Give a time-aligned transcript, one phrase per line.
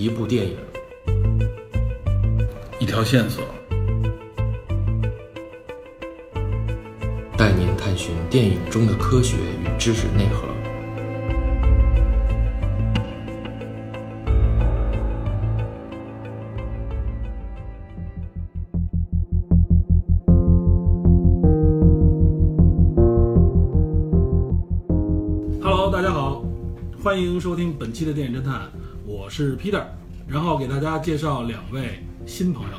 [0.00, 0.56] 一部电影，
[2.78, 3.44] 一条线索，
[7.36, 10.48] 带您探寻电影中的科学与知识内核。
[25.62, 26.42] Hello，大家好，
[27.02, 28.62] 欢迎收听本期的电影侦探，
[29.06, 29.84] 我是 Peter，
[30.30, 32.76] 然后给大家介绍两位新朋友。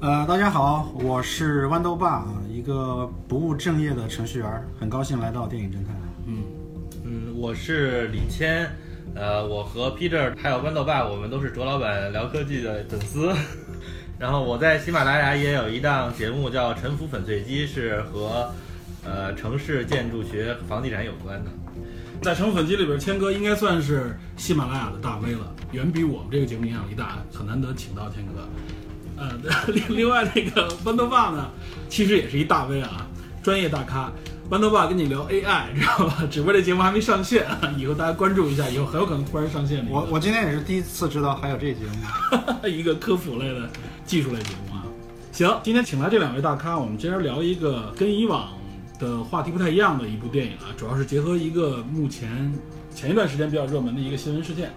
[0.00, 5.96] 呃，大家好，我是豌豆爸啊，一个不务正业的程序员，很高兴来到电影侦探。
[7.04, 8.70] 嗯，我是李谦，
[9.16, 13.34] 呃，我和 Peter 还有豌豆爸，我们都是卓老板聊科技的粉丝。
[14.16, 18.48] 然后我在喜马拉雅也有一档节目叫《沉浮粉碎机》，是和
[19.04, 21.50] 呃城市建筑学、房地产有关的。
[22.20, 28.48] 在成粉机里边，谦哥应该算是喜马拉雅的大 V 了，远比我们这个节目影响力大，很难得请到谦哥。
[29.16, 29.32] 呃，
[29.72, 31.48] 另另外那个豌豆爸呢，
[31.88, 33.06] 其实也是一大 V 啊，
[33.42, 34.12] 专业大咖。
[34.50, 36.24] 豌豆爸跟你聊 AI，知道吧？
[36.30, 37.46] 只不过这节目还没上线，
[37.76, 39.86] 以后大家关注一下，以后很有可能突然上线。
[39.90, 42.66] 我我今天也是第一次知道还有这节目。
[42.66, 43.68] 一个科普类的
[44.06, 44.82] 技术类节目啊。
[45.32, 48.48] 行，今天请来这两位大咖，我们今儿聊一个跟以往
[48.98, 52.52] 的话题不太一样的一部电影啊，主要是结合一个目前
[52.94, 54.70] 前一段时间比较热门的一个新闻事件。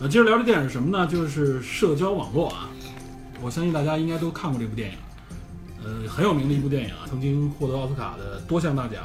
[0.00, 1.06] 呃，今儿聊这电影是什么呢？
[1.06, 2.70] 就是社交网络啊。
[3.40, 4.96] 我相信大家应该都看过这部电影，
[5.84, 9.02] 呃，很有名的一部电影啊，曾经获得奥斯卡的多项大奖。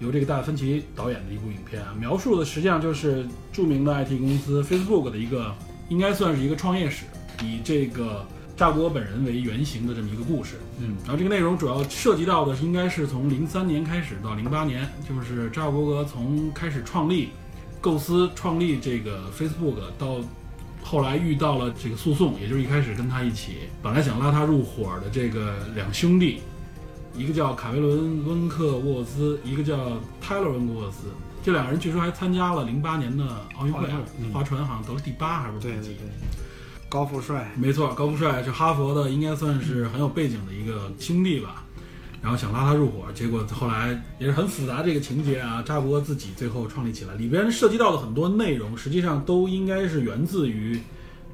[0.00, 5.52] 由这个戴芬奇导演的一部影片啊，描述的实际上就是著名的 IT 公司 Facebook 的一个，
[5.88, 7.04] 应该算是一个创业史，
[7.42, 8.24] 以这个
[8.58, 10.56] 扎克伯格本人为原型的这么一个故事。
[10.80, 17.28] 嗯，然后这个内容主要涉及到的应该是从零三年开始到零八年，就是扎克伯格从开始创立、
[17.80, 20.16] 构思创立这个 Facebook 到
[20.82, 26.40] 后来遇到了这个诉讼，也就是一开始跟他一起本来想拉他入伙的这个两兄弟。
[27.14, 31.08] 一个叫卡梅伦·温克沃兹，一个叫泰勒·温克沃兹。
[31.42, 33.24] 这两个人据说还参加了零八年的
[33.56, 33.88] 奥运会
[34.32, 36.08] 划船好像得了第八还是第几对对对？，
[36.88, 37.50] 高富帅。
[37.56, 41.64] 没错，高富帅是哈佛的，应该算是很有背景的一个兄弟吧。
[42.20, 45.62] 然后想拉他入伙，结果后来也是很复杂这个情节啊。
[45.62, 50.80] 扎克伯自己最后创立起来，里边涉及到的很多内容，实际上都应该是源自于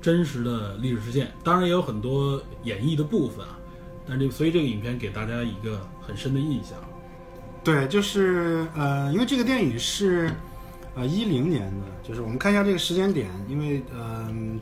[0.03, 3.59] 真实的历史事件，当然也有很多演绎的部分啊。
[4.07, 6.73] 但这所以这个影片给大家一个很深的印象。
[7.65, 10.31] 对，就是呃，因为这个电影是
[10.95, 14.61] 呃一零年的，就是我们看一下这个时间点，因为嗯、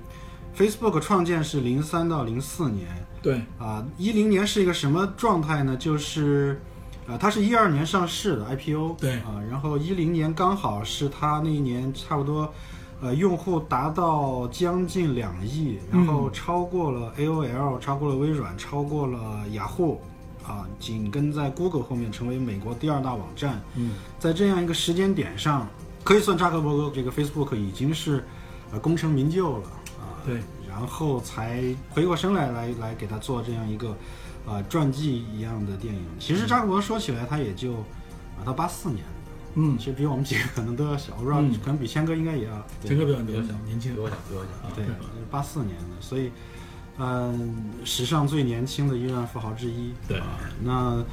[0.56, 2.88] Facebook 创建是零三到零四年
[3.22, 5.76] 对，啊，一零年是一个什么状态呢？
[5.76, 6.60] 就是
[7.06, 12.52] 呃，它是一二年上市的 IPO，对啊，然后一零年刚好是它那一年差不多。
[13.04, 20.00] 呃，用户达到将近两亿，然后超过了 AOL，、超过了微软，超过了雅虎，
[20.46, 23.60] 啊，紧跟在 Google 后面成为美国第二大网站。
[23.74, 25.68] 嗯，在这样一个时间点上，
[26.04, 28.24] 可以算扎克伯格这个 Facebook 已经是
[28.70, 29.81] 呃功成名就了啊。
[30.24, 33.96] 对，然后才回过身来来来给他做这样一个
[34.46, 36.04] 呃传记一样的电影。
[36.18, 39.10] 其实扎克伯说起来，他也就啊，他八四年的，
[39.54, 42.66] 嗯，其实比我们几个可能都要小，我不知道，嗯可能比谦哥应该也要。
[42.84, 44.74] 谦哥比较年年轻比，我小，比我小。
[44.74, 44.84] 对，
[45.30, 46.30] 八四年的，所以，
[46.98, 49.92] 嗯、史上最年轻的亿万富豪之一。
[50.08, 51.04] 对啊，那，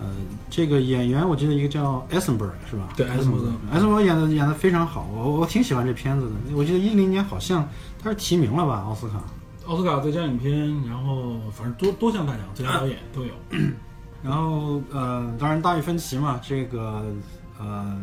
[0.00, 0.06] 呃，
[0.48, 2.88] 这个演员我记得一个叫 Eisenberg 是吧？
[2.96, 6.34] 对艾森伯格艾森伯格演的演的非常好，我我挺喜欢这片子的。
[6.54, 7.68] 我记得一零年好像
[8.02, 9.22] 他是提名了吧，奥斯卡。
[9.66, 10.52] 奥斯卡最佳影片，
[10.86, 13.32] 然后反正多多项大奖，最佳导演都有。
[14.22, 17.04] 然后呃，当然大卫芬奇嘛，这个
[17.58, 18.00] 呃，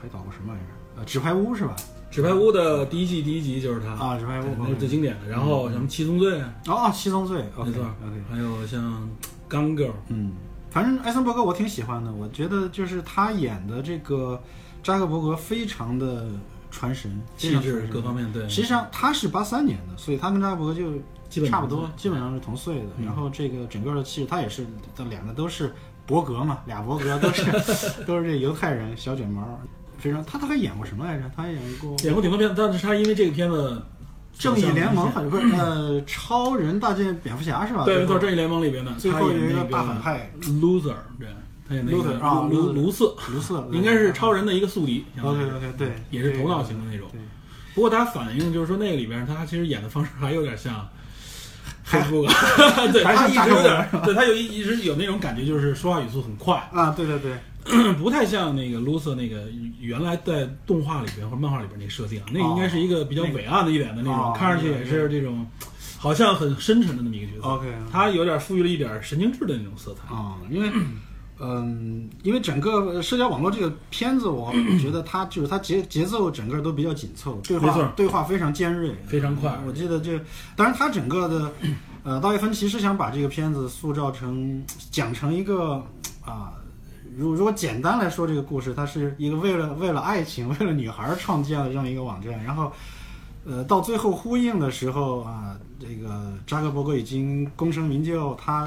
[0.00, 0.72] 还导过什么玩意儿？
[0.98, 1.76] 呃，纸牌屋是吧？
[2.10, 5.28] 纸牌屋的第一季第一集就是他啊，纸牌屋对，那是最经典的。
[5.28, 8.22] 然后什么七宗罪，哦，七宗罪没错 OK。
[8.30, 9.08] 还有像
[9.52, 10.32] 《Gun Girl》，嗯，
[10.74, 14.42] 反正艾森伯格我挺喜欢的，我觉得就是他演的这个
[14.82, 16.26] 扎克伯格非常的
[16.68, 18.48] 传神，气质各方面对。
[18.48, 20.90] 实际上他是八三年的，所以他跟扎克伯格就
[21.28, 22.86] 基本差不多基本上是同岁的。
[22.98, 24.66] 嗯然后这个整个的气质，他也是，
[24.96, 25.72] 这两个都是
[26.06, 27.44] 伯格嘛， 俩伯格都是
[28.04, 29.46] 都是这犹太人小卷毛，
[29.96, 31.30] 非常他他还演过什么来着？
[31.36, 33.80] 他还演过演过挺多片子，但是他因为这个片子，
[34.38, 37.84] 正义联盟，好像不是呃超人大战蝙蝠侠是吧？
[37.84, 41.28] 对，没错，正义联盟里边的，最他演那后有一个大反派 loser，对，
[41.68, 45.04] 他演那个 Luther，啊卢卢瑟，卢瑟，应该是超人的一个宿敌。
[45.22, 47.08] OK OK 对，也是头脑型的那种。
[47.74, 50.86] 不过他反映就是说那个里边他其实演的方式还有点像。
[51.86, 52.26] Facebook，
[52.92, 57.32] 对还是 他一直有点，对他有一一直有那种感觉，就是说话语速很快，啊，对对对，
[57.98, 59.44] 不太像那个 Lucer 那个
[59.80, 65.46] 原来在动画里边或者漫画里边那个设定啊，那个应该是一个比较伟岸的一点的那种，哦看上去也是这种
[65.98, 67.48] 好像很深沉的那么一个角色。
[67.48, 70.14] OK 他有点赋予了一点神经质的那种色彩。
[70.14, 70.70] 啊、因为，
[71.40, 80.20] 嗯，因为整个社交网络这个片子，我 觉得它就是它节节奏整个都比较紧凑，对话对话非常尖锐，非常快我记得这，
[80.54, 81.52] 当然它整个的，
[82.02, 85.82] 呃，道叶芬奇是想把这个片子塑造成讲成一个
[86.22, 86.52] 啊。
[87.16, 92.72] 如如果简单来说，这个故事它是一个为了为了爱情、 为了女孩创建的这样一个网站，然后，
[93.44, 98.64] 呃，到最后呼应的时候啊，这个扎克伯格已经功成名就，他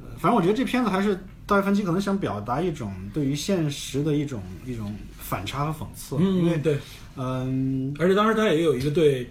[0.00, 6.78] 呃反正我觉得这片子还是道叶芬奇可能想表达一种对于现实的一种一种反差和讽刺，因为嗯，对，
[7.16, 9.28] 嗯、而且当时他也有一个对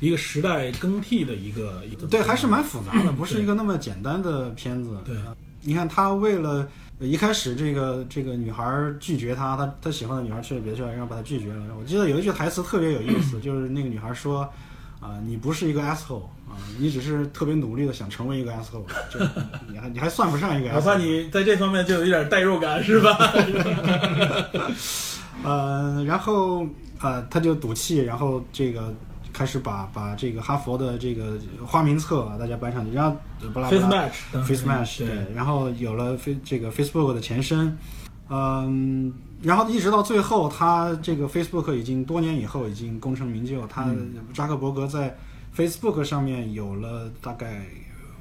[0.00, 4.98] 一个时代更替的一个一个对，还是蛮复杂的，不是一个那么简单的片子。
[5.04, 5.14] 对。
[5.16, 6.68] 呃你看他为了呃
[6.98, 11.62] 一开始这个这个女孩儿拒绝他，他他喜欢的女孩去了别校，然后把他拒绝了。
[11.78, 14.48] 我记得有一句台词特别有意思， 就是那个女孩说。
[14.98, 19.20] 啊、你不是一个 asshole 啊、你只是特别努力的想成为一个 asshole，就
[19.68, 20.74] 你还你还算不上一个 asshole。
[20.80, 23.16] 哪怕你在这方面就有一点代入感，是吧？
[25.44, 26.66] 呃，然后
[27.00, 28.92] 呃，他就赌气，然后这个
[29.36, 33.14] 开始把把这个哈佛的这个花名册啊大家搬上去，然后
[33.52, 35.08] 巴拉巴 Face 拉 Face Match 对。
[35.08, 37.76] 对，然后有了 Face 这个 Facebook 的前身，
[38.30, 39.12] 嗯，
[39.42, 44.14] 然后一直到最后，他这个 Facebook 已经多年以后已经功成名就，他嗯。
[44.32, 45.14] 扎克伯格在
[45.54, 47.66] Facebook 上面有了大概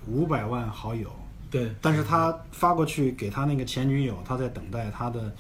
[0.08, 1.10] 五百万好友，
[1.50, 5.34] 对，但是他发过去给他那个前女友，他在等待他的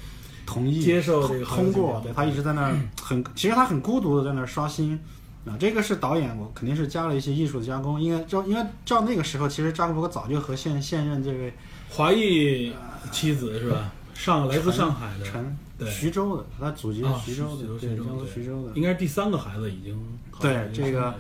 [0.46, 4.98] 同意接受这个通过，对他一直在那儿很，其实他很孤独的在那儿刷新。
[5.46, 8.02] 啊，这个是导演，我肯定是加了一些艺术的加工。
[8.02, 11.54] 应该照，因为照那个时候，其实扎克伯格早就和现现任这位
[11.90, 12.74] 华裔
[13.12, 13.92] 妻子是吧？
[14.16, 18.72] 上来自上海的，陈对徐州的，他祖籍徐州的，对，江苏徐州的。
[18.76, 20.00] 应该是第三个孩子已经
[20.40, 21.14] 对这个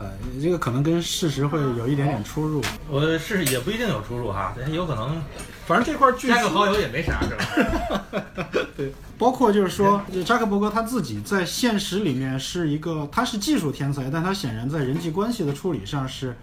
[0.00, 0.10] 呃，
[0.42, 2.62] 这个可能跟事实会有一点点出入。
[2.88, 5.22] 我是也不一定有出入哈，有可能
[5.66, 8.04] 反正这块剧加个好友也没啥，是吧？
[8.76, 16.34] 对包括就是说，这扎克伯格他自己在现实里面是一个，他是技术天才，但他显然在人际关系的处理上是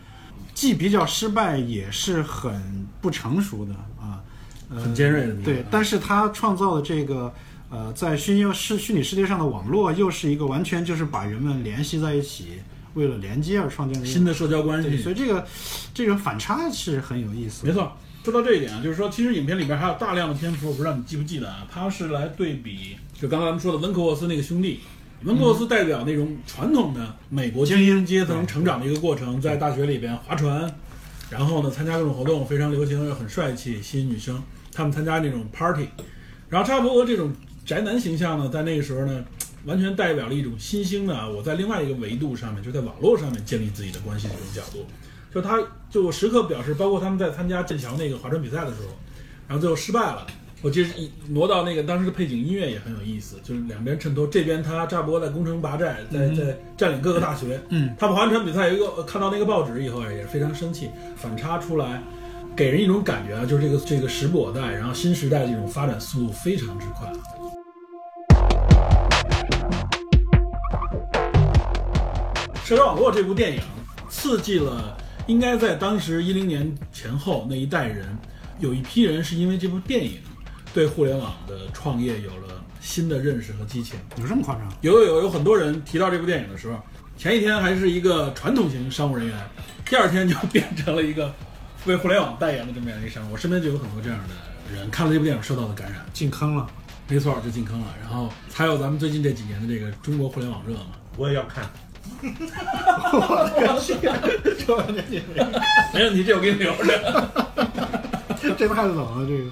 [0.54, 4.22] 既比较失败，也是很不成熟的啊，
[4.70, 7.34] 呃、很尖锐的对，但是他创造的这个
[7.72, 12.62] 呃，在虚拟世虚拟世界上的网络，又是一个完全就是把人们联系在一起，
[12.98, 15.12] 为了连接而创建的一个新的社交关，系所。
[15.12, 15.46] 以这个
[15.94, 17.66] 这种反差是很有意思。
[17.66, 21.68] 没错，说到这一点啊，就是说，其实影片里边还有大量的篇幅，我不知道你记不记得啊？
[21.72, 24.80] 它是来对比，就刚才咱们说的温克沃斯那个兄弟。
[25.24, 30.72] 温克沃斯代表那种传统的美国精英阶层成长的一个过程，在大学里边划船，
[31.30, 34.42] 然后呢参加各种活动，非常流行，又很帅气，吸引女生。
[34.72, 35.88] 他们参加那种 party，
[36.50, 37.34] 然后扎克伯格这种
[37.66, 39.26] 宅男形象呢，在那个时候呢，
[39.68, 44.86] 完全代表了一种新兴的啊，我在另外一个维度上面，就在网络上面建立自己的关系的这种角度。
[45.32, 48.96] 就他就时刻表示，包括他们在参加剑桥那个划船比赛的时候，
[49.48, 50.26] 然后最后失败了。
[50.64, 62.02] 我记得一挪到那个当时的背景音乐也很有意思，就是两边衬托，这边他扎波在攻城拔寨，在在占领各个大学，嗯，他们划船比赛有一个呃看到那个报纸以后也是非常生气，反差出来，
[62.56, 67.12] 给人一种感觉啊，就是这个这个时不我待，然后新时代这种发展速度非常之快。
[72.68, 73.62] 社交网络这部电影
[74.10, 78.06] 刺激了，应该在当时一零年前后那一代人，
[78.60, 80.20] 有一批人是因为这部电影
[80.74, 83.98] 对互联网的创业有了新的认识和激情。
[84.18, 84.70] 有这么夸张？
[84.82, 86.78] 有有有很多人提到这部电影的时候，
[87.18, 89.50] 前一天还是一个传统型商务人员，
[89.90, 91.34] 第二天就变成了一个
[91.86, 93.32] 为互联网代言的这么样一个商务。
[93.32, 96.70] 我身边就有很多这样的人，看了这部电影受到的感染，进坑了。
[97.08, 97.88] 没错，就进坑了。
[98.02, 101.64] 然后还有咱们最近这几年的这个中国互联网热嘛，我也要看。
[105.94, 107.28] 没问题，这我给你留着。
[108.58, 109.44] 这太冷了，这个。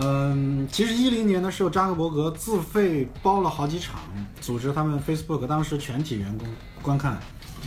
[0.00, 4.00] 嗯，其实一零年的时候，扎克伯格自费包了好几场，
[4.40, 6.48] 组织他们 Facebook 当时全体员工
[6.80, 7.18] 观看，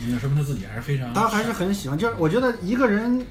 [0.04, 1.96] 你说明他自己还是非常，他还是很喜欢。
[1.96, 3.24] 就是我觉得一个人，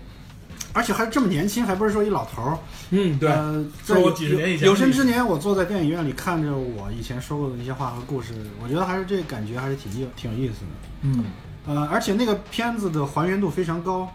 [0.75, 2.59] 而且还这么年轻，还不是说一老头儿。
[2.89, 10.67] 嗯，对，呃，是我几十年以前有有生之年，我坐在电影院里看着我以前说过的那些话和故事，我觉得还是这感觉还是挺有挺有意思的。
[11.03, 11.23] 嗯，
[11.65, 14.13] 呃，而且那个片子的还原度非常高，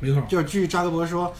[0.00, 1.30] 没错，就是据扎克伯格说，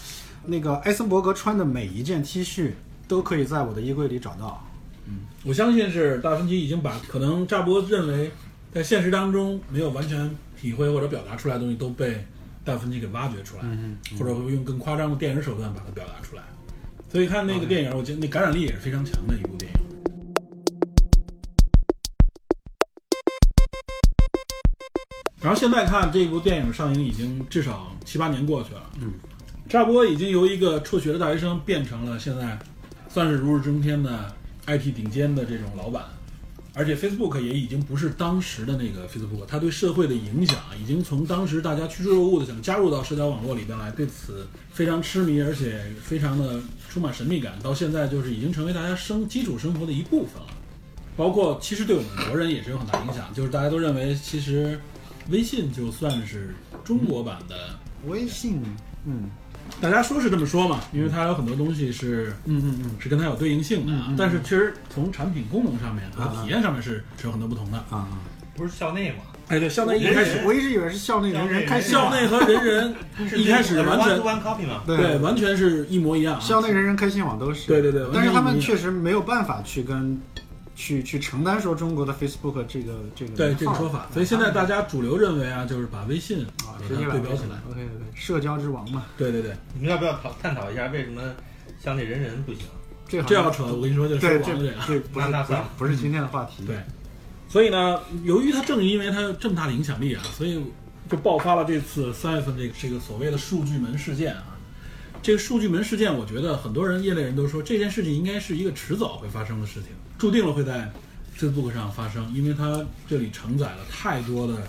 [0.44, 2.72] 那个艾森伯格穿的每一件 T 恤
[3.08, 4.62] 都可以在我的衣柜里找到。
[5.06, 8.30] 嗯我相信是达芬奇已经把可能扎伯认为
[8.72, 10.30] 在现实当中没有完全
[10.60, 12.24] 体会或者表达出来的东西都被
[12.64, 16.42] 达芬奇给挖掘出来，嗯或者会用更夸张的电影手段把它表达出来。
[17.08, 19.78] 所以看那个电影，我觉得那感染力也是非常强的一部电影。
[25.40, 29.12] 然后现在看这部电影上映已经至少七八年过去了，嗯，
[29.68, 32.56] 扎波已经由一个辍学的大学生变成了现在
[33.08, 34.32] 算是如日中天的
[34.66, 36.04] IT 顶尖的这种老板，
[36.74, 50.48] 而且 Facebook 也已经不是当时的那个 Facebook，它对社会的影响已经从当时大家趋之若鹜的想加入到社交网络里边来，对此非常痴迷，而且非常的充满神秘感，到现在就是已经成为大家生基础生活的一部分了。
[51.14, 54.80] 包括其实对我们国人也是有很大影响，就是大家都认为其实
[55.28, 58.62] 微信就算是中国版的，微信，
[59.04, 59.30] 嗯
[59.80, 67.78] 大家说是这么说嘛，因为它有很多东西是嗯嗯嗯，是跟它有对应性的，啊嗯嗯但是其实从产品功能上面和体验上面是是有很多不同的。
[67.78, 68.08] 啊啊，
[68.56, 69.18] 不是校内吗？
[69.48, 72.94] 哎，对，校内一开始我一直以为是校内人人开心网，校内和人人
[73.36, 74.82] 一开始完全 one copy 嘛。
[74.86, 76.40] 对完全是一模一样啊。
[76.40, 80.18] 校内人人开心网都是，对对对但是他们确实没有办法去跟
[80.74, 87.56] 去去承担说中国的 Facebook 这个这个对这个说法，所以现在大家主流认为啊，就是把微信啊直接把对标起来。
[87.70, 91.22] OK OK，社交之王嘛，对对对，你们要不要讨探讨一下为什么
[91.78, 92.62] 像那人人不行？
[93.06, 96.76] 这好这要扯，我跟你说，就对说王了这这不是不是那那算了不是今天的话题，对，
[97.48, 100.64] 所以呢，由于它正因为它有这么大的影响力啊，所以
[101.10, 104.51] 就爆发了这次三月份这个这个所谓的数据门事件啊。
[105.22, 110.90] 这个数据门事件，我觉得很多人业内人都说这件事情应该是一个迟早会发生的事情，注定了会在
[111.38, 114.68] Facebook 上发生，因为它这里承载了太多的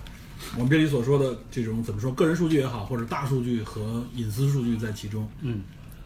[0.56, 5.28] 我们这里所说的这种怎么说个人数据也好，或者大数据和隐私数据在其中。
[5.42, 5.62] 嗯，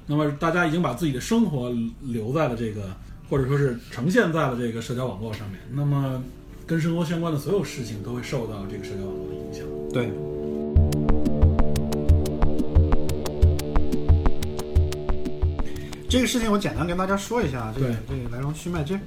[0.05, 2.95] 那么大家已经把自己的生活留在了这个，
[3.29, 5.59] 或者说是呈现在了这个社交网络上面。
[5.73, 6.23] 那么
[6.65, 9.65] 跟生活相关的所有事情都会受到这个社交网络的影响。
[9.91, 10.36] 对。
[16.09, 18.83] 这个事情我简单跟大家说一下，这个这个来龙去脉。
[18.83, 18.97] 这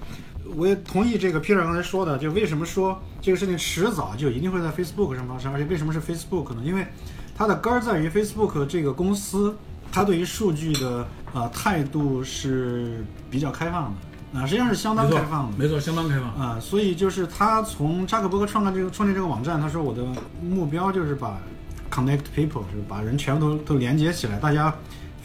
[0.56, 6.62] 我也同意这个 Peter 刚才说的，就为什么说这个事情迟早就一定会在 Facebook 上发生，而且为什么是 Facebook 呢？
[6.64, 6.86] 因为
[7.36, 9.56] 它的根儿在于 Facebook 这个公司，
[9.92, 13.94] 它对于数据的呃态度是比较开放
[14.34, 15.56] 的，啊、实际上是相当开放的。
[15.56, 16.28] 没错，相当开放。
[16.34, 20.04] 啊、所以就是他从扎克伯格创办这个创建这个网站，他说我的
[20.42, 21.38] 目标就是把
[21.90, 24.74] connect people，就是把人全部都都连接起来，大家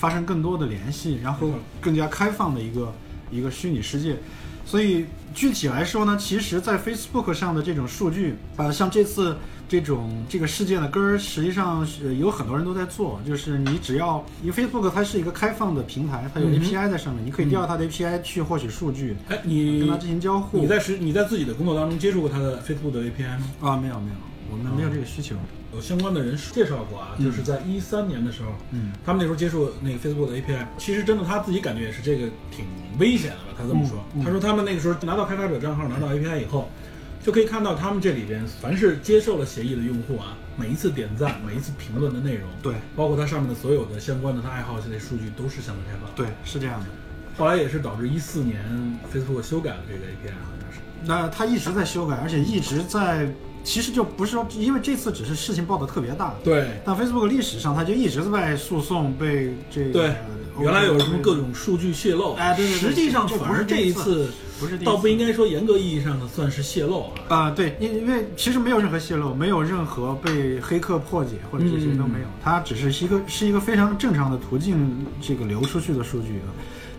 [0.06, 1.50] 发生更多的联系，然后
[1.82, 2.94] 更加开放的一个
[3.32, 4.16] 一个虚拟世界。
[4.64, 9.36] 所以具体来说呢，其实，在 Facebook 上的这种数据，呃，像这次
[9.68, 20.60] 这种这个事件的根儿，实际上是有很多人都在做，就是你只要因为 Facebook 它是一个开放的平台，它有 API 在上面，你可以调它的 API 去获取数据，哎，你跟它进行交互。
[20.60, 23.46] 你在实你在自己的工作当中接触过它的 Facebook 的 API 吗？
[23.62, 24.16] 啊，没有没有，
[24.52, 25.36] 我们没有这个需求。
[25.76, 32.66] 有相关的人介绍过啊，就是在一三年的时候，嗯，他们那时候接触那个 Facebook 的 API，其实真的他自己感觉也是这个挺
[32.98, 33.58] 危险的吧？
[33.58, 36.70] 他这么说，嗯嗯他说他们那个时候拿到开发者账号，拿到 API 以后，
[37.24, 46.86] 就可以看到他们这里边凡是接受了协议的用户啊，每一次点赞、每一次评论的内容，对包括它上面的所有的相关的他爱好这类数据都是相对开放。，对，是这样的。
[47.38, 48.64] 后来也是导致一四年
[49.14, 50.80] Facebook 修改了这个 API，好像是。
[51.04, 53.28] 那他一直在修改，而且一直在，
[53.66, 56.70] 其实就不是说，因为这次只是事情报的特别大，对。
[56.86, 60.16] 但 Facebook 历史上它就一直在诉讼，被这个对，
[60.60, 64.30] 原来有什么各种数据泄露，哎对对对实际上这反而这一次
[64.60, 67.36] 不是倒不应该说严格意义上的算是泄露啊。
[67.36, 76.54] 啊、对，因因为其实没有任何泄露，没有任何被黑客破解或者这些都没有，它只是一个是一个非常正常的途径，这个流出去的数据啊。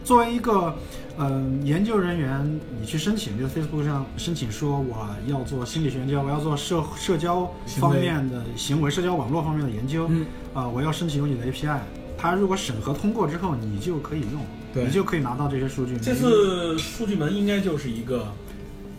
[0.06, 0.72] 作为一个
[1.18, 11.80] 呃研究人员，你去申请，就 Facebook 上申请说我要做心理学研究，我要做社社交方面的行为、社交网络方面的研究，嗯啊、我要申请用你的 API，
[12.16, 14.40] 它如果审核通过之后，你就可以用，
[14.72, 15.98] 对你就可以拿到这些数据。
[15.98, 18.32] 这次数据门应该就是一个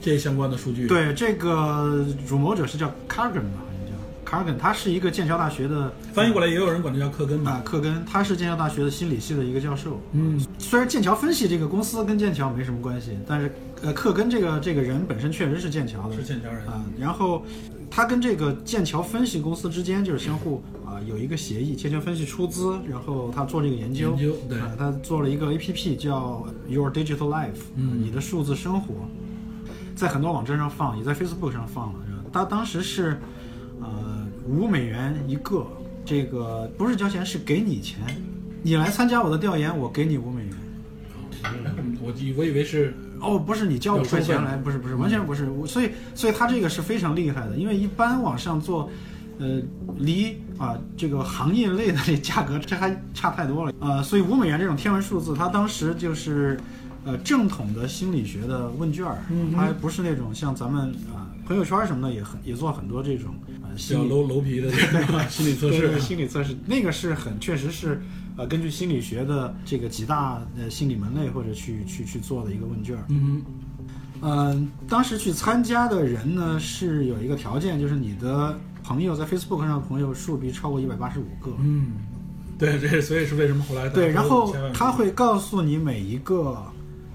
[0.01, 3.63] 这相关的数据。，对，这个主谋者是叫 Cargan 吧，
[4.27, 7.62] 好像叫 Cargan，他是一个剑桥大学的翻译过来也有人管他叫克根啊。
[7.63, 10.00] 克根，他是剑桥大学的心理系的一个教授。
[10.12, 16.84] 嗯，虽然剑桥分析这个公司跟剑桥没什么关系，但是呃，克根这个这个人本身确实是剑桥的，是剑桥人啊。
[17.00, 17.43] 然后
[17.89, 28.93] 他跟这个剑桥分析公司之间就是相互啊有一个协议，剑桥分析出资，然后他做这个研究，研究对啊，他做了一个 A P P 叫 Your Digital Life，嗯你的数字生活，
[29.96, 32.00] 在很多网站上放，也在 Facebook 上放了。
[32.34, 33.19] 他当时是
[33.79, 34.16] 呃
[34.48, 35.68] 五美元一个，
[36.06, 38.00] 这个不是交钱，是给你钱，
[38.63, 40.54] 你来参加我的调研，我给你五美元。
[42.01, 45.50] 我以我以为是哦，不是你交五块钱来，不是不是，完全不是。
[45.50, 48.89] 我所以所以他这个是非常厉害的，因为一般网上做
[49.39, 49.62] 呃，
[49.98, 53.74] 离啊这个行业类的这价格这还差太多了。
[53.80, 56.60] 呃，所以五美元这种天文数字，它当时就是
[57.06, 64.72] 呃正统的心理学的问卷儿，嗯它还不是那种像咱们啊、朋友圈什么的也很也做很多这种呃比心理楼楼皮的
[65.29, 68.01] 心理测试心理测试那个是很确实是
[68.36, 73.05] 呃根据心理学的这个几大呃心理门类或者去去去做的一个问卷儿。
[73.10, 73.41] 嗯
[74.19, 81.55] 嗯、当时去参加的人呢是有一个条件，就是你的朋友在 Facebook 上的朋友数必超过一百八十五个。
[81.60, 81.91] 嗯，
[82.57, 86.60] 对，这所以是为什么后来对，然后他会告诉你每一个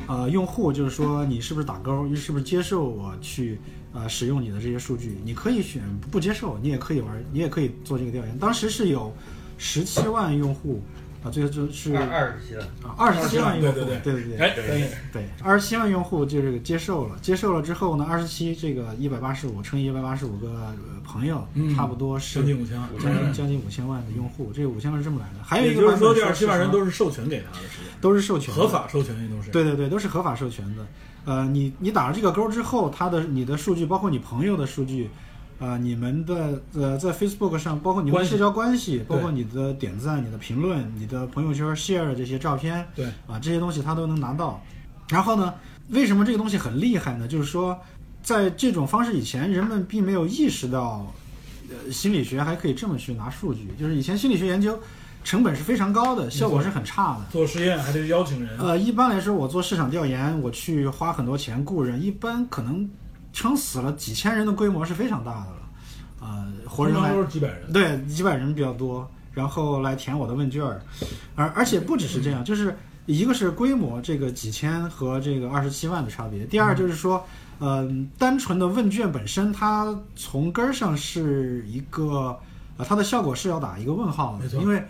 [0.06, 3.58] 呃用户，就是说你是不是打勾，你是不是接受我去
[3.92, 5.18] 呃使用你的这些数据。
[5.24, 8.38] 你可以选不接受，你也可以玩，你也可以做这个调研。
[8.38, 9.14] 当时是有
[9.58, 10.82] 十七万用户
[11.22, 25.44] 啊，最后就是二二十七了，啊二十七万用户，对对对对哎，可以，对，二十七万用户就这个接受了，接受了之后呢，二十七这个一百八十五乘以一百八十五个呃朋友，嗯差不多是将近五千万，将近将近五千万的用户，这个五千万是这么来的。
[25.44, 29.50] 还有一个就是说，这二十七万人都是授权给他的，实际上都是授权合法授权也都是。
[29.52, 30.84] 对对对，都是合法授权的。
[31.24, 35.08] 呃，你你打了这个勾之后，他的你的数据，包括你朋友的数据，
[35.60, 44.60] 呃，你们的呃在 Facebook 上，包括你们的社交关系，包括你的点赞、你的评论、你的朋友圈 share 的这些照片，对啊，这些东西他都能拿到。
[45.08, 45.54] 然后呢，
[45.90, 47.28] 为什么这个东西很厉害呢？
[47.28, 47.78] 就是说，
[48.22, 51.12] 在这种方式以前，人们并没有意识到，
[51.68, 53.68] 呃，心理学还可以这么去拿数据。
[53.78, 54.78] 就是以前心理学研究
[55.24, 57.20] 成本是非常高的，效果是很差的。
[57.30, 62.88] 做实验还得邀请人，呃，一般来说，我做市场调研，我去花很多钱雇人，一般可能
[63.32, 65.56] 撑死了几千人的规模是非常大的了。
[66.20, 67.72] 呃，活人来都是几百人。
[67.72, 70.80] 对几百人比较多，然后来填我的问卷儿，
[71.34, 72.76] 而而且不只是这样，就是
[73.06, 77.24] 一个是规模这个几千和这个二十七万的差别，第二就是说，
[77.58, 82.38] 嗯、单纯的问卷本身，它从根儿上是一个，
[82.76, 84.84] 呃，它的效果是要打一个问号的，因为，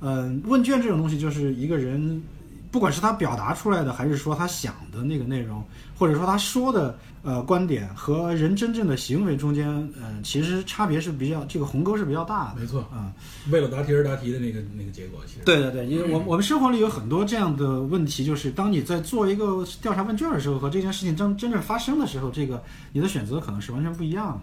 [0.00, 2.22] 嗯、问卷这种东西就是一个人。
[2.70, 5.64] 不管是他表达出来的，还是说他想的那个内容，
[5.98, 9.66] 或者说他说的呃观点和人真正的行为中间，
[9.98, 12.60] 呃，其实差别是比较这个鸿沟是比较大的。
[12.60, 13.10] 没错，啊、
[13.50, 24.40] 为了答题而答题的那个那个结果，其实对对对，因为我我们生活里有很多这样的问题，就是当你在做一个调查问卷的时候，和这件事情真真正发生的时候，这个你的选择可能是完全不一样的。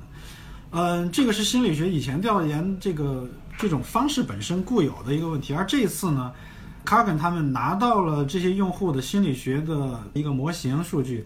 [0.72, 6.32] 嗯，这个是心理学以前调研这个这种方式本身固有的一个问题，而这一次呢，
[6.84, 11.26] 卡根他们拿到了这些用户的心理学的一个模型数据，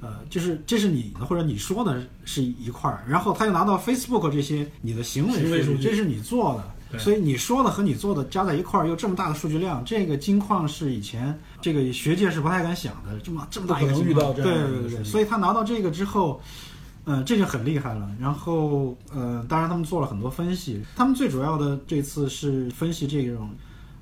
[0.00, 6.64] 呃，就是这是你的或者你说的是一块儿，然后他又拿到 Facebook 这些你的行为数据，这是你做的。
[6.90, 6.98] 对。
[6.98, 16.40] 所以你说的和你做的加在一块儿，又这么大的数据量，这个金矿是以前这个学界是不太敢想的，这么这么大一个遇到这对对对所以他拿到这个之后，
[17.08, 18.14] 呃，这就很厉害了。
[18.20, 23.50] 然后呃，当然他们做了很多分析，他们最主要的这次是分析这种，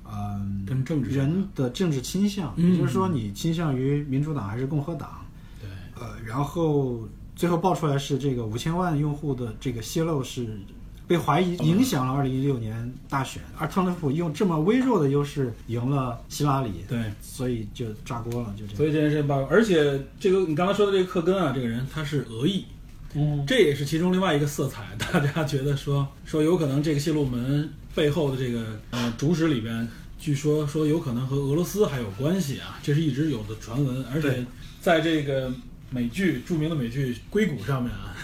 [0.03, 5.25] 嗯、跟政治人的政治倾向，嗯也就是说你倾向于民主党还是共和党，
[5.61, 5.69] 对。
[6.01, 10.59] 呃，然后最后爆出来是这个五千万用户的这个泄露是
[11.07, 18.75] 被怀疑影响了二零一六年大选，而特朗普用这么微弱的优势赢了希拉里，对，所以就炸锅了，就这样。
[18.75, 22.65] 所以这件事情爆，而且这个你刚才说的这个克根啊，这个人他是俄裔，
[23.13, 24.83] 嗯，这也是其中另外一个色彩。
[24.97, 29.87] 大家觉得说说有可能这个泄露门背后的这个呃主使里边，
[30.19, 34.03] 据说说有可能和俄罗斯还有关系啊，这是一直有的传闻。
[34.13, 34.45] 而且
[34.81, 35.51] 在这个
[35.89, 38.15] 美剧著名的美剧《硅谷》上面啊，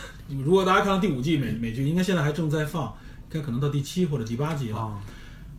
[0.44, 2.94] 如果大家看到第五季美美剧，应该现在还正在放，
[3.32, 4.78] 应该可能到第七或者第八集了。
[4.78, 5.02] 啊，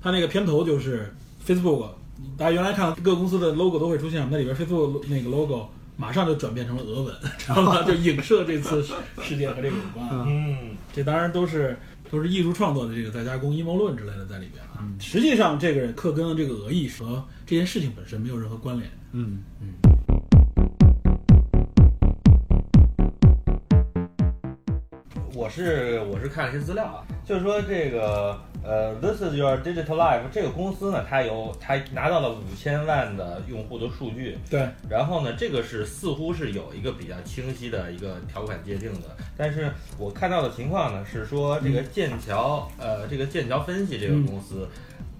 [0.02, 1.12] 它那个片头就是
[1.46, 1.88] Facebook，
[2.36, 7.82] 大家原来看各个公司的 logo 都会出现，那里边 Facebook 那个 logo 马上就转变成了俄文， 知道吗？
[7.84, 8.82] 就影射这次
[9.22, 10.08] 事件 和这个有关。
[10.10, 11.76] 嗯嗯，这当然都是
[12.10, 14.82] 都是艺术创作的这个再加工阴谋论之类的在里边啊。
[14.98, 18.90] 实际上，这个克根的这个俄裔和这件事情本身没有任何关联。
[19.12, 19.68] 嗯嗯
[25.44, 44.66] 我是我是看了一些资料啊，就是说这个呃，This is your digital life 这个公司呢，它有它拿到了五千万的用户的数据，对，然后呢，这个是似乎是有一个比较清晰的一个条款界定的，但是我看到的情况呢是说这个剑桥呃这个剑桥分析这个公司。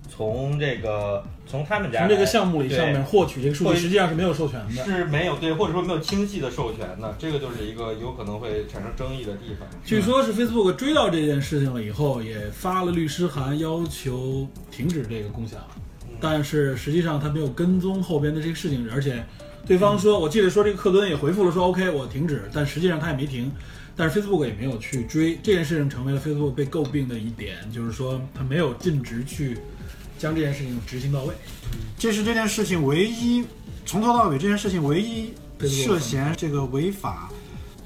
[0.09, 4.85] 从这个从他们家从这个项目里上面获取这个数据，实际上是没有授权的。
[4.85, 9.69] 是没有对，或者说没有清晰的授权的，这个就是一个有可能会产生争议的地方。
[9.85, 15.59] 据说是 Facebook 追到这件事情了以后，也发了律师函要求停止这个共享，
[16.21, 19.25] 但是实际上他没有跟踪后边的这个事情，而且
[19.67, 23.51] 对方说，我记得说这个克敦也回复了说 OK，我停止，但实际上他也没停，
[23.97, 29.59] 但是 Facebook 也没有去追这件事情，成为了 Facebook 被诟病的一点，就是说他没有尽职去
[30.25, 31.35] 将这件事情执行到位。
[31.99, 33.45] 这是这件事情唯一
[33.85, 35.35] 从头到尾这件事情唯一
[35.69, 37.31] 涉嫌这个违法，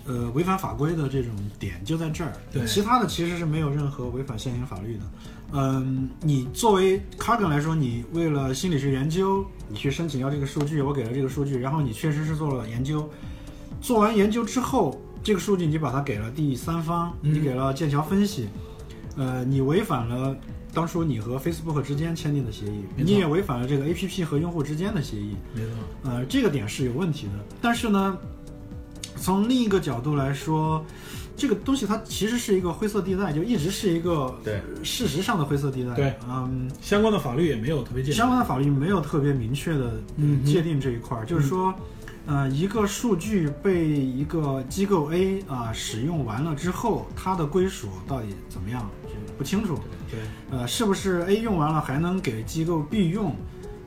[0.06, 2.32] 呃，违反法规的这种点就在这儿。
[2.52, 5.02] 对其他的其实是没有任何违反现行法律的。
[5.50, 13.10] 嗯，你作为 Kagan 来说，你为了心理学研究，你去申请要这个数据，我给了这个数据，然后你确实是做了研究，
[13.80, 18.48] 做完研究之后，这个数据你把它给了第三方，嗯你给了剑桥分析，
[19.16, 20.36] 呃，你违反了
[20.72, 25.70] 当初你和 Facebook 之间签订的协议，你也违反了这个 APP 和用户之间的协议，没错，
[26.10, 27.32] 呃，这个点是有问题的。
[27.60, 28.16] 但是呢，
[29.16, 30.84] 从另一个角度来说，
[31.36, 35.94] 这个东西它其实是一个灰色地带，就一直是一个对事实上的灰色地带。
[35.94, 38.16] 对，嗯，相关的法律也没有特别界定。
[38.16, 41.74] 相关的法律没有特别明确的嗯界定这一块儿，就是说，
[42.28, 48.88] 呃，一个数据被一个机构 A 啊、使用完了之后，它的归属到底怎么样，
[49.38, 49.78] 不清楚。
[50.10, 53.34] 对，呃，是不是 A 用完了还能给机构 B 用？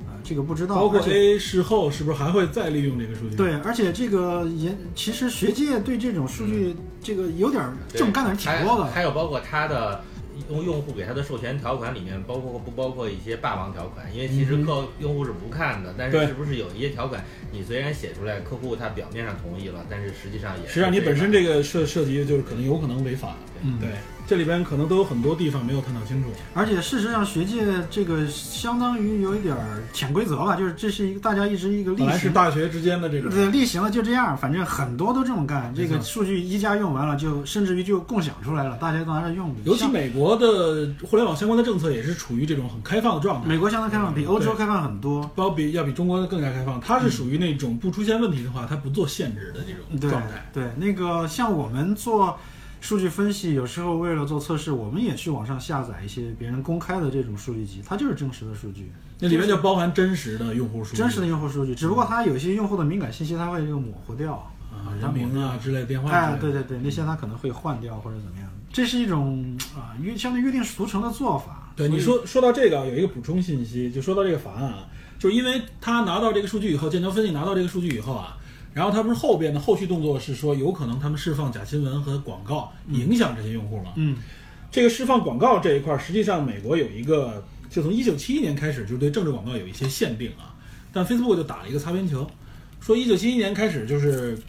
[0.08, 0.73] 呃，这个不知道。
[0.75, 8.86] 包括 A 事后是不是还会再利用这个数据？，对，而且这个也，其实学界对这种数据，这个有点儿这么干的人挺多的。
[8.86, 10.04] 还还有包括它的
[10.49, 14.06] 用用户给他的授权条款里面，包括不包括一些霸王条款？
[14.13, 23.36] 因为其实嗯客用户是不看的，但是是不是有一些条款，你虽然写出来，客户他表面上同意了，但是实际上也实际上你本身这这个涉涉及的就是可能有可能违法。
[23.63, 23.89] 嗯对，
[24.32, 26.30] 这里边可能都有很多地方没有探讨清楚。
[26.54, 32.30] 而且事实上，学界这个相当于有一点儿潜规则吧，就是这是一个大家一直一个例本来是。
[32.30, 35.74] 大学之间的这个，对，例行了就这样，反正很多都这么干。
[35.76, 39.48] 这个数据一家用完了就，甚至于就共享出来了，大家都拿着用。
[39.48, 43.50] 像尤其美国的互联网相关的政策也是处于这种很开放的状态。
[43.50, 45.30] 美国相当开放，比欧洲开放很多。
[45.36, 50.50] 包比要比中国更加开放，它是属于那种不出现问题的话，它不做限制的这种状态。
[50.54, 52.39] 对，那个像我们做
[52.82, 64.34] 数据分析，有时候为了做测试，我们也去网上下载一些别人公开的这种数据集，它就是真实的数据，那里面就包含真实的用户数据、真实的用户数据，只不过它有些用户的敏感信息，它会这个模糊掉。
[64.74, 71.70] 啊人名啊之类、电话之哎，对对对，那些它可能会换掉或者怎么样，这是一种啊约相对约定俗成的做法。
[71.76, 74.88] 对，你说说到这个，有一个补充信息，就说到这个法案啊，
[75.20, 78.38] 就是因为他拿到这个数据以后，剑桥分析拿到这个数据以后啊，
[78.74, 83.94] 然后他不是后边的后续动作是说，有可能他们释放假新闻和广告影响这些用户了？
[83.96, 84.18] 嗯。
[84.72, 90.56] 这个释放广告这一块儿，实际上美国有一个，就从一九七一年开始就对政治广告有一些限定啊，
[90.94, 92.26] 但 Facebook 就打了一个擦边球，
[92.80, 94.40] 说一九七一年开始就是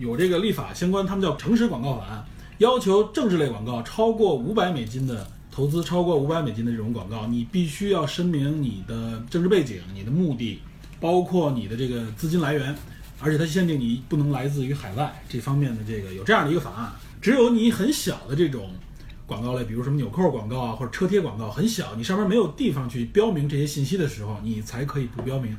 [0.00, 2.24] 有这个立法相关，他们叫诚实广告法案，
[2.58, 10.58] 要求政治类广告超过五百美金的投资，超过五百美金的这种广告，你必须要声明你的政治背景、你的目的，
[10.98, 12.74] 包括你的这个资金来源，
[13.20, 18.70] 而且它限定你不能来自于海外这方面的这个有这样的一个法案，只有你很小的这种。
[19.26, 25.54] 广告类，比如什么纽扣广告啊，或者车贴广告，很小，你上面没有地方去标明这些信息的时候，你才可以不标明。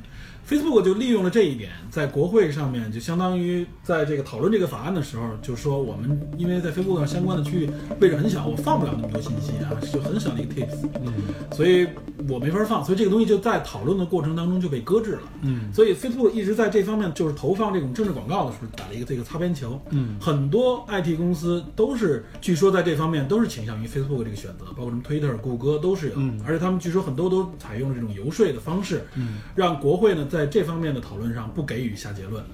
[0.50, 11.12] Facebook 就利用了这一点，在国会上面就相当于在这个讨论这个法案的时候，就说我们因为在 Facebook 上相关的区域位置很小，我放不了那么多信息啊，就很小的一个 tips，嗯
[11.52, 11.86] 所以
[12.28, 15.22] 我没法放，所以这个东西就在讨论的过程当中就被搁置了。
[15.42, 19.80] 嗯所以 Facebook 一直在这方面就是投放这种政治广告的时候打了一个这个擦边球。
[19.90, 32.44] 嗯很多 IT 公司都是据说在这方面都是倾向于 Facebook 这个选择，包括什么 Twitter、谷歌都是有，嗯而且他们据说很多都采用了这种游说的方式，嗯让国会呢在这方面的讨论上不给予下结论。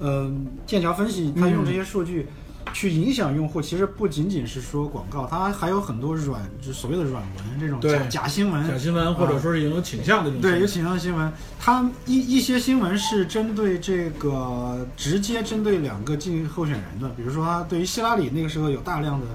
[0.00, 2.26] 嗯，剑桥分析它嗯用这些数据
[2.72, 19.26] 去影响用户，其实不仅仅是说广告，它还有很多软，就所谓的软文这种对假假新闻，假新闻或者说是有倾向的这种对，有新倾向的新闻，它一一些新闻是针对这个直接针对两个竞候选人的，比如说他对于希拉里那个时候有大量的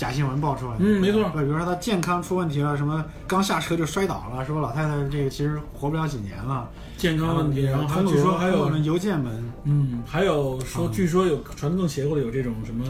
[0.00, 1.28] 假新闻爆出来，嗯没错。
[1.34, 10.90] 对，比如说他健康出问题了，什么刚下车就摔倒了，说老太太这个其实活不了几年了，健康问题，然后还通据说还有邮件门，嗯，还有说，啊。
[10.90, 12.82] 据说有传得更邪乎的有这种什么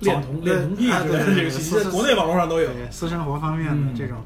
[0.00, 2.66] 恋童对恋童癖哎之类的这个信息，在国内网络上都有。
[2.68, 3.94] 对私生活方面的嗯。
[3.94, 4.16] 这种，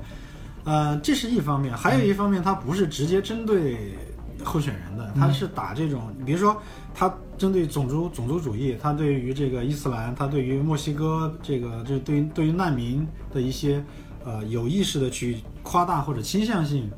[0.62, 3.98] 呃，这是一方面，还有一方面，它不是直接针对
[4.44, 6.62] 候选人的，它是打这种，比如说，
[6.94, 13.82] 它针对种族种族主义，他对于这个伊斯兰，他对于墨西哥这个，就是对于对于难民的一些
[14.24, 16.90] 呃有意识的去夸大或者倾向性。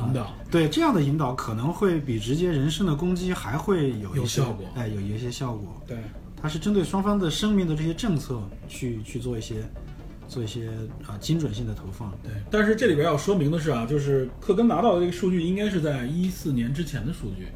[0.00, 5.74] 引导对这样的引导可能会比直接人身的攻击还会有一些有效果哎，有有一些效果。
[5.88, 5.98] 对，
[6.40, 9.56] 它是针对双方的生命的这些政策去去做一些
[10.28, 10.68] 做一些
[11.04, 12.12] 啊、精准性的投放。
[12.22, 17.48] 对，但是这里边要说明的是啊，就是克根拿到的这个数据应该是在一四年之前的数据，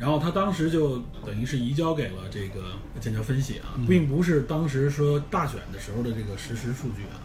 [0.00, 7.20] 然后他当时就等于是移交给了这个剑桥分析啊，并不是当时说大选的时候的这个实时数据啊，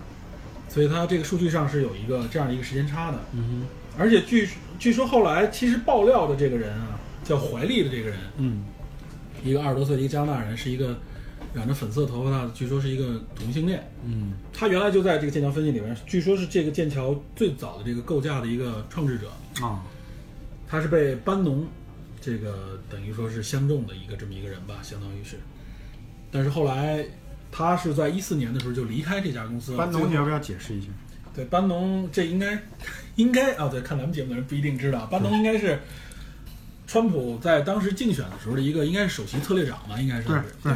[0.68, 3.20] 所以它这个数据上是有一个这样的一个时间差的。
[3.32, 3.64] 嗯
[3.98, 8.66] 而且据据说后来其实爆料的这个人啊，叫怀利的这个人，嗯。
[9.42, 10.98] 一个二十多岁的一个加拿大人，是一个
[11.54, 13.90] 染着粉色头发的，据说是一个同性恋。
[14.04, 14.34] 嗯。
[14.52, 19.32] 他原来就在这个剑桥分析里面，据说是这个剑桥最早的这个构架的一个创制者，
[19.64, 19.82] 啊。
[20.68, 21.66] 他是被班农
[22.26, 25.38] 这个等于说是相中的一个这么一个人吧，相当于是。
[26.32, 27.06] 但是后来
[27.52, 29.78] 他是在一四年的时候就离开这家公司了。
[29.78, 30.88] 班农，你要不要解释一下？
[31.36, 32.60] 对班农，这应该
[33.16, 35.78] 应该啊，对，看咱们节目的人不一定知道，班农应该是
[36.88, 40.74] 川普在当时竞选的时候的一个，应该是首席策略长吧，应该是对对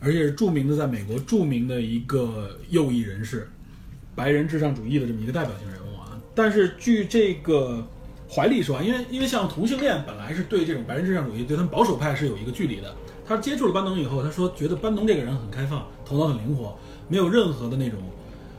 [0.00, 3.48] 而且是著名的在美国著名的一个右翼人士，
[4.16, 6.20] 白人至上主义的这么一个代表性人物啊。
[6.34, 7.86] 但是据这个
[8.34, 12.92] 怀利说啊，因为因为像同性恋本来是对这种白人至上主义对他们保守派是有一个距离的。
[13.26, 17.98] 他接触了班农以后，他说觉得班农这个人很开放，头脑很灵活，没有任何的那种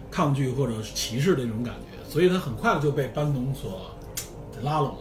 [0.10, 3.92] 抗拒或者是歧视的那种感觉，所以他很快就被班农所
[4.64, 4.98] 拉拢了。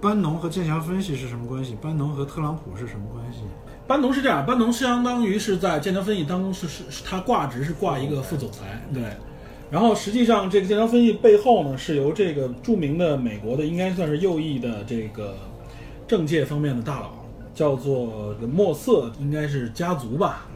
[0.00, 1.76] 班农和剑桥分析是什么关系？
[1.80, 3.40] 班农和特朗普是什么关系？
[3.86, 9.02] 班农是这样，班农相当于是在剑桥分析当中是是是他挂职是挂一个副总裁，对。
[9.70, 15.36] 然后实际上这个剑桥分析背后呢，是由这个著名的美国的应该算是右翼的这个
[16.08, 17.12] 政界方面的大佬，
[17.54, 20.46] 叫做莫瑟，应该是家族吧，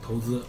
[0.00, 0.42] 投资。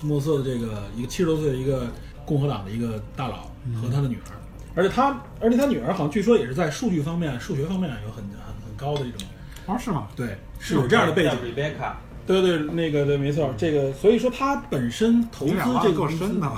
[0.00, 1.86] 莫瑟的这个一个七十多岁的一个
[2.24, 3.50] 共和党的一个大佬
[3.82, 4.34] 和他的女儿，
[4.74, 9.20] 而且他而且他女儿好像据说也是在数据方面、数学方面有很很很高的一种，
[9.66, 10.06] 哦，是吗？
[10.14, 11.32] 对，是有这样的背景。
[12.26, 16.48] 对对，那个对，没错，这个所以说他本身投资这个公司深的。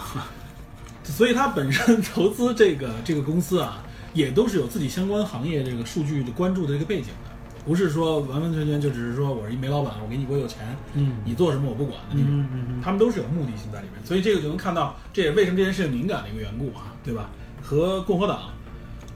[1.11, 3.83] 所以他本身投资这个这个公司啊，
[4.15, 7.31] 也都是有自己相关行业这个数据的关注的这个背景的，
[7.67, 17.29] 不是说完完全全就只是说我是一煤老板，我给你我有钱，嗯你做什么我不管的那种，嗯嗯嗯他们都是有目的性在里面，所以这个就能看到，这也为什么这件事情敏感的一个缘故啊，对吧？
[17.63, 18.51] 和共和党，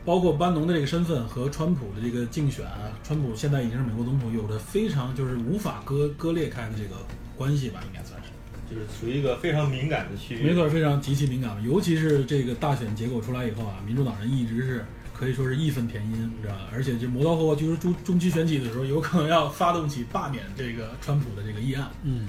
[0.04, 6.96] 包括班农的这个身份和川普的这个竞选啊，川普现在已经是美国总统，有着非常就是无法割割裂开的这个
[7.37, 8.28] 关系吧，应该算是。
[8.70, 10.42] 就是处于一个非常敏感的区域。
[10.42, 16.68] 没错，非常极其敏感，尤其是这个大选结果出来以后啊，民主党人一直是可以说是义愤填膺，你知道吧？
[16.72, 22.27] 而且这磨刀霍霍，就是中中期选举的时候，有可能要发动起罢免这个川普的这个议案，嗯，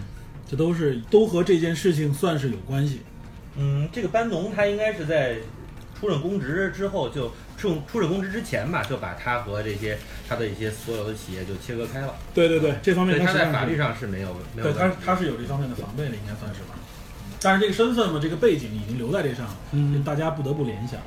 [0.47, 3.01] 这都是都和这件事情算是有关系。
[3.57, 5.37] 嗯，这个班农他应该是在
[5.99, 12.13] 出任公职之后就出出任公职之前吧，就把他和这些他的一些所有的企业就切割开了。
[12.33, 16.75] 对对对，这方面所以他在法律上是没有没有对他他是有这方面的防备的，应该算是吧。
[17.41, 20.99] 但是这个身份嘛，这个背景已经留在这上了，嗯大家不得不联想。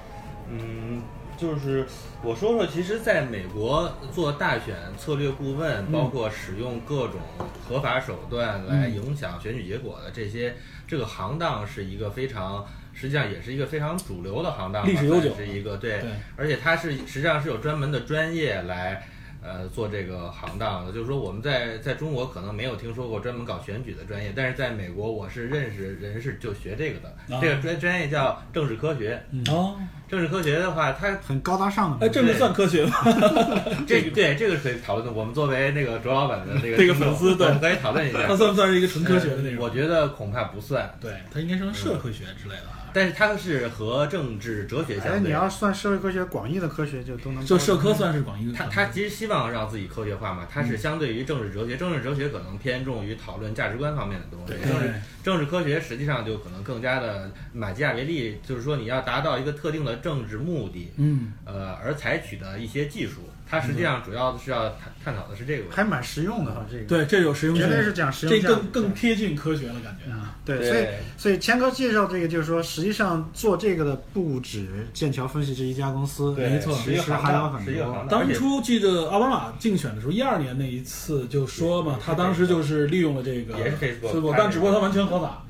[0.50, 1.02] 嗯，
[1.36, 1.86] 就是
[2.22, 7.20] 我说说，其实在美国做大选策略顾问，嗯包括使用各种
[7.68, 10.56] 合法手段来影响选举结果的这些，
[10.86, 12.64] 这个行当是一个非常。
[12.98, 19.06] 实际上也是一个非常主流的行当吧，历史悠久算是一个对，对而且它是实际上是有专门的专业来
[19.40, 20.92] 呃做这个行当的。
[20.92, 29.22] 就是说我们在在中国可能没有听说过专门搞选举的专业，但是在美国我是认识人是就学这个的，啊这个专专业叫政治科学。
[29.48, 29.76] 哦，
[30.08, 32.04] 政治科学的话，它很高大上的。
[32.04, 32.94] 哎，这个算科学吗？
[33.86, 35.12] 这个对这个可以讨论的。
[35.12, 38.34] 我们作为那个卓老板的那个 这个粉丝对我们可以讨论一下它。
[38.36, 39.58] 算不算是一个纯科学的那种？
[39.58, 42.77] 呃我觉得恐怕不算，对，它应该是社会学之类的啊。
[42.92, 45.28] 但是它是和政治哲学哎，相对。
[45.28, 47.44] 你要算社会科学广义的科学，就都能。
[47.44, 48.52] 就社科算是广义的。
[48.52, 65.76] 他他其实希望让自己科学化嘛，他是相对于政治哲学，政治哲学可能偏重于讨论价值观方面的东西，对政治政治科学实际上就可能更加的马基雅维利，就是说你要达到一个特定的政治目的，嗯，呃，而采取的一些技术，它实际上主要是要探探讨的是这个问题。
[65.76, 66.84] 还蛮实用的哈，这个。
[66.84, 70.36] 对，这有实用性，绝对是讲实用这更更贴近科学了，感觉啊。
[70.44, 78.06] 对，对所以所以谦哥介绍这个，就是说，实际上做这个的不止剑桥分析这一家公司，没错其实还有很多。
[78.08, 78.28] 当。
[78.38, 85.44] 初记得奥巴马竞选的时候，一二年那一次就说嘛，他当时就是利用了这个也是 Facebook 我但只不过他完全合法。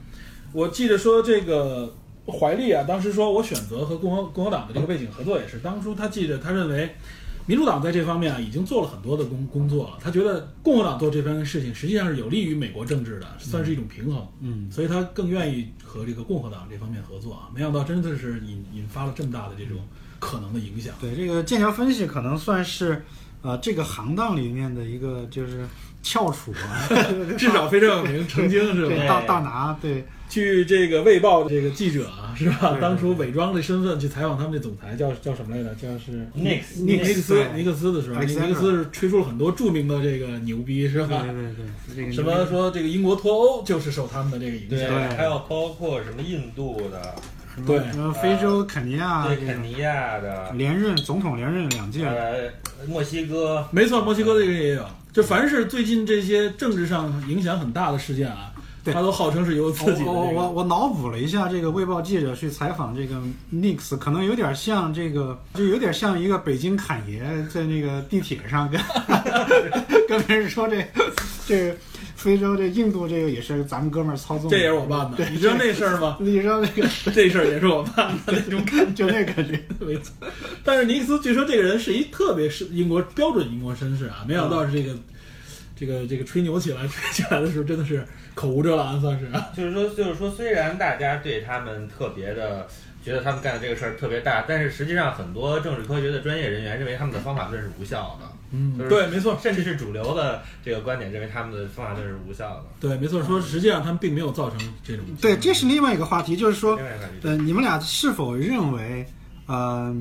[0.52, 1.94] 我记得说这个
[2.26, 6.94] 怀利啊，当时说我选择和共和共和党的这个背景合作，也是当初他记得他认为。
[7.48, 9.96] 民主党在这方面啊，已经做了很多的工工作了。
[10.02, 14.28] 他觉得共和党做这番事情，实际上是有利于美国政治的，算是一种平衡。
[14.40, 17.48] 嗯，所以他更愿意和这个共和党这方面合作啊。
[17.54, 19.78] 没想到真的是引引发了这么大的这种
[20.18, 20.94] 可能的影响。
[21.00, 23.02] 对这个剑桥分析可能算是
[23.40, 25.66] 呃这个行当里面的一个就是
[26.08, 26.88] 翘楚啊，
[27.36, 29.04] 至少非常有名，曾经是吧？
[29.06, 30.04] 大大拿，对。
[30.30, 32.76] 据这个《卫报》这个记者啊，是吧？
[32.78, 35.74] 当初伪装的身份去采访他们的总裁叫叫什么来着？
[35.74, 41.24] 叫是尼克尼尼克斯尼克斯的时候，尼克斯是吹出了很多著名的这个牛逼，是吧？
[41.24, 42.12] 对对，对。
[42.12, 52.50] 什么说这个英国脱欧就是受他们的这个影，响，还有包括什么印度的，对什么非洲肯尼亚对，肯尼亚的，连任总统连任两届，呃，
[52.86, 54.84] 墨西哥，没错，墨西哥这个也有。
[55.12, 58.52] 就凡是最近这些政治上影响很大的事件啊，
[58.84, 60.10] 对他都号称是由自己的这个。
[60.12, 63.16] 我我我我脑补了一下，这个卫报记者去采访这个
[63.52, 67.20] Nix，可能有点像这个，就有点像一个北京侃爷
[67.52, 68.80] 在那个地铁上跟
[70.06, 70.86] 跟别人说这
[71.46, 71.76] 这个
[72.18, 76.16] 非洲这印度这个也是咱们哥们儿操纵，这也是我办的，对，你知道那事儿吗？
[76.20, 76.82] 你知道那个
[77.14, 79.06] 这事儿也是我办的那种感觉。
[79.06, 80.12] 就那感觉， 没错，
[80.64, 84.94] 但是尼克斯据说这个人是一特别是英国标准英国绅士啊，没想到是这个、
[85.76, 88.04] 这个这个吹牛起来吹起来的时候，真的是
[88.34, 89.48] 口无遮拦，算是啊。
[89.56, 92.66] 就是说，就是说，虽然大家对他们特别的
[93.08, 102.64] 觉得他们干的这个事儿特别大，但是实际上很多政治科学的专业人员认为他们的方法论是无效的，嗯就是对，没错，甚至是主流的这个观点认为他们的方法论是无效的。
[102.86, 106.78] 对，没错，说实际上他们并没有造成这种对，这是另外一个话题，就是说
[107.22, 109.06] 呃，你们俩是否认为，
[109.46, 109.94] 呃，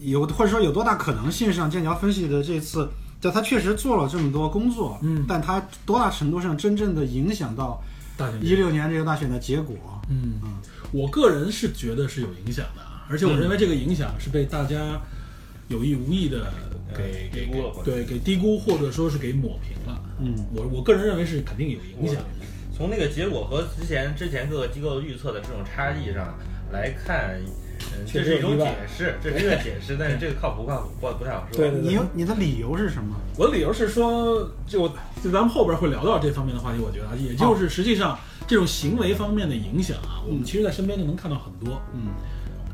[0.00, 2.86] 有或者说有多大可能性上，剑桥分析的这次，
[3.22, 7.82] 就他确实做了这么多工作，嗯但他多大程度上真正的影响到
[8.18, 9.76] 大选一六年这个大选的结果？
[10.10, 10.54] 嗯嗯，
[10.92, 15.00] 我个人是觉得是有影响的啊，而且我认为这个影响是被大家
[15.68, 16.52] 有意无意的
[16.96, 20.00] 给给低估了对给低估或者说是给抹平了。
[20.20, 22.22] 嗯，我我个人认为是肯定有影响。
[22.74, 26.38] 从那个结果和之前之前各个机构预测的这种差异上
[26.72, 27.40] 来看，
[28.06, 31.56] 这是一种解释，这是一个解释，但是这个靠谱不靠谱不不太好说。
[31.58, 33.16] 对对你有你的理由是什么？
[33.36, 34.88] 我的理由是说，就
[35.22, 38.16] 就咱们后边会聊到这方面的话题，我觉得啊，也就是实际上
[38.48, 41.80] 这种行为方面的影响啊，我们其实在身边就能看到很多。
[41.92, 42.08] 嗯，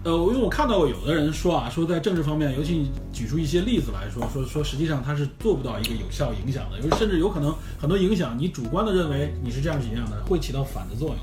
[0.05, 11.19] 呃，因为我看到过有的人说啊，说在政治方面，尤其举出一些例子来说，说说实际上他是做不到一个有效影响的，有甚至有可能很多影响，你主观的认为你是这样是一样的，会起到反的作用。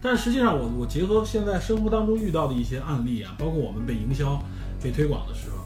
[0.00, 4.42] 但是实际上我，我结合现在生活当中遇到的一些案例啊，包括我们被营销、
[4.82, 5.58] 被推广的时候，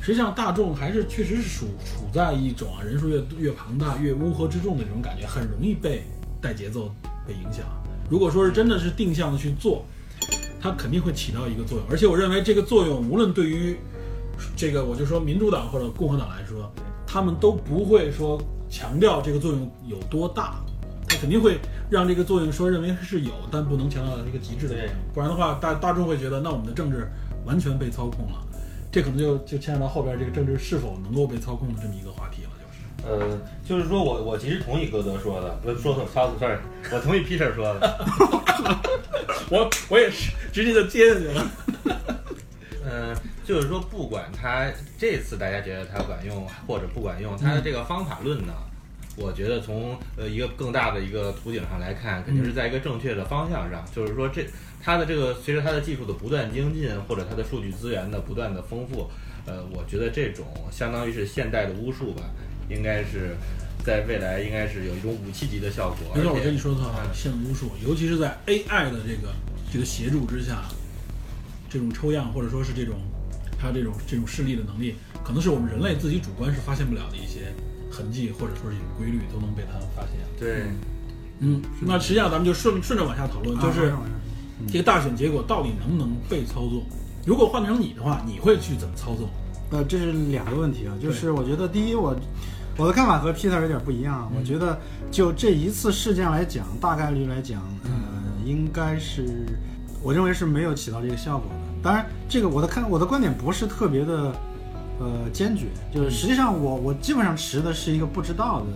[0.00, 6.04] 实际上大众还是确实是处处在一种啊人数越越庞大、越乌合之众的这种感觉，很容易被
[6.40, 6.90] 带节奏、
[7.26, 7.66] 被影响。
[8.12, 9.86] 如果说是真的是定向的去做，
[10.60, 13.74] 它肯定会起到一个作用，而且我认为这个作用无论对于
[14.54, 16.70] 这个我就说民主党或者共和党来说，
[17.06, 20.62] 他们都不会说强调这个作用有多大，
[21.08, 27.10] 他肯定会让这个作用说认为是有，但不能强调到一个极致的作用，不然的话大大众会觉得那我们的政治
[27.46, 28.46] 完全被操控了，
[28.90, 32.51] 这可能就就牵扯到后边这个政治是否能够被操控的这么一个话题了，就是。
[33.04, 36.56] 呃，就是说我我其实同意歌德说的，不是说错超 sorry，
[36.90, 38.06] 我同意 Peter 说的。
[39.50, 41.50] 我我也是直接就接下去了。
[42.88, 44.66] 嗯，就是说，不管他
[44.98, 48.52] 这次大家觉得它管用或者不管用，他的这个方法论呢，
[49.16, 53.84] 我觉得从呃一个更大的一个图景上来看，肯定是在一个正确的方向上。
[53.94, 54.46] 就是说这，
[54.82, 59.10] 它的这个随着它的技术的不断精进，或者它的数据资源的不断的丰富，
[59.46, 62.22] 呃，我觉得这种相当于是现代的巫术吧，
[62.74, 63.36] 应该是
[63.84, 65.98] 在未来应该是有一种武器级的效果。
[66.14, 69.32] 没错，而且我跟你说的很好，现巫术，尤其是在 AI 的这个
[69.72, 70.64] 这个协助之下，
[71.68, 72.96] 这种抽样或者说是这种
[73.58, 77.52] 它这种这种视力的能力，可能是我们人类自己主观是发现不了的一些
[77.90, 80.18] 痕迹，或者说是一种规律，都能被它发现。
[80.38, 80.64] 对。
[81.44, 84.00] 嗯，那实际上咱们就顺顺着往下讨论，就是啊
[84.68, 86.86] 这个大选结果到底能不能被操纵？
[87.26, 89.28] 如果换成你的话，你会去怎么操纵？
[89.70, 92.14] 呃，这是两个问题啊，就是我觉得第一，我
[92.76, 94.30] 我的看法和 Peter 有点不一样。
[94.36, 94.78] 我觉得
[95.10, 97.90] 就这一次事件来讲，大概率来讲，呃，
[98.44, 99.46] 应该是
[100.02, 101.56] 我认为是没有起到这个效果的。
[101.82, 104.32] 当然，这个我的看我的观点不是特别的
[104.98, 108.66] 呃坚决，就是实际上我我基本上持的是一个不知道的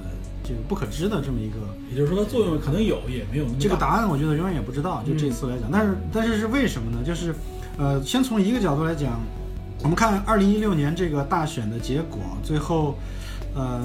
[0.42, 1.56] 这个不可知的这么一个
[1.90, 5.68] 也就是说，它作用可能有，也没有那么这个答案我觉得永远也不知道，就这次来讲。
[5.72, 6.98] 但是但是是为什么呢？
[7.04, 7.34] 就是，
[7.78, 9.20] 呃，先从一个角度来讲，
[9.82, 12.96] 我们看二零一六年这个大选的结果，最后，
[13.56, 13.82] 呃，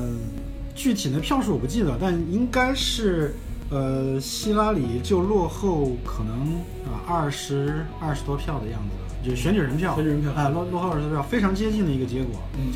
[0.76, 3.34] 具体的票数我不记得，但应该是，
[3.70, 6.56] 呃，希拉里就落后可能
[6.86, 12.42] 啊二十二十多票的样子，就选举人票，选举人票哎、落落后二十多票，非常接近的一个结果。
[12.58, 12.74] 嗯，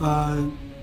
[0.00, 0.38] 呃，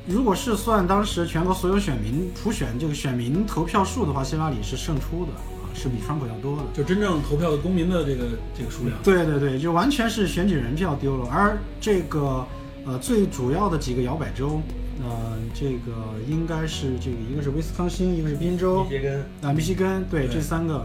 [0.07, 6.63] 如果是算当时全国所有选民普选这个选民投票数的话，希拉里是胜出的啊，是比川普要多的。
[6.75, 8.25] 就真正投票的公民的这个
[8.55, 8.95] 这个数量。
[9.01, 12.45] 对对对，就完全是选举人票丢了，而这个
[12.85, 14.61] 呃最主要的几个摇摆州，
[15.03, 15.91] 呃，这个
[16.27, 20.75] 应该是这个一个是威斯康星，一个是宾州密歇根、啊，密歇根，对，对这三个，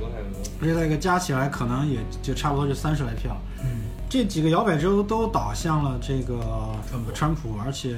[0.00, 3.36] 俄亥俄，这那个加起来可能也就差不多就三十来票。
[3.62, 6.40] 嗯，这几个摇摆州都倒向了这个
[6.88, 7.96] 川普川普，而且，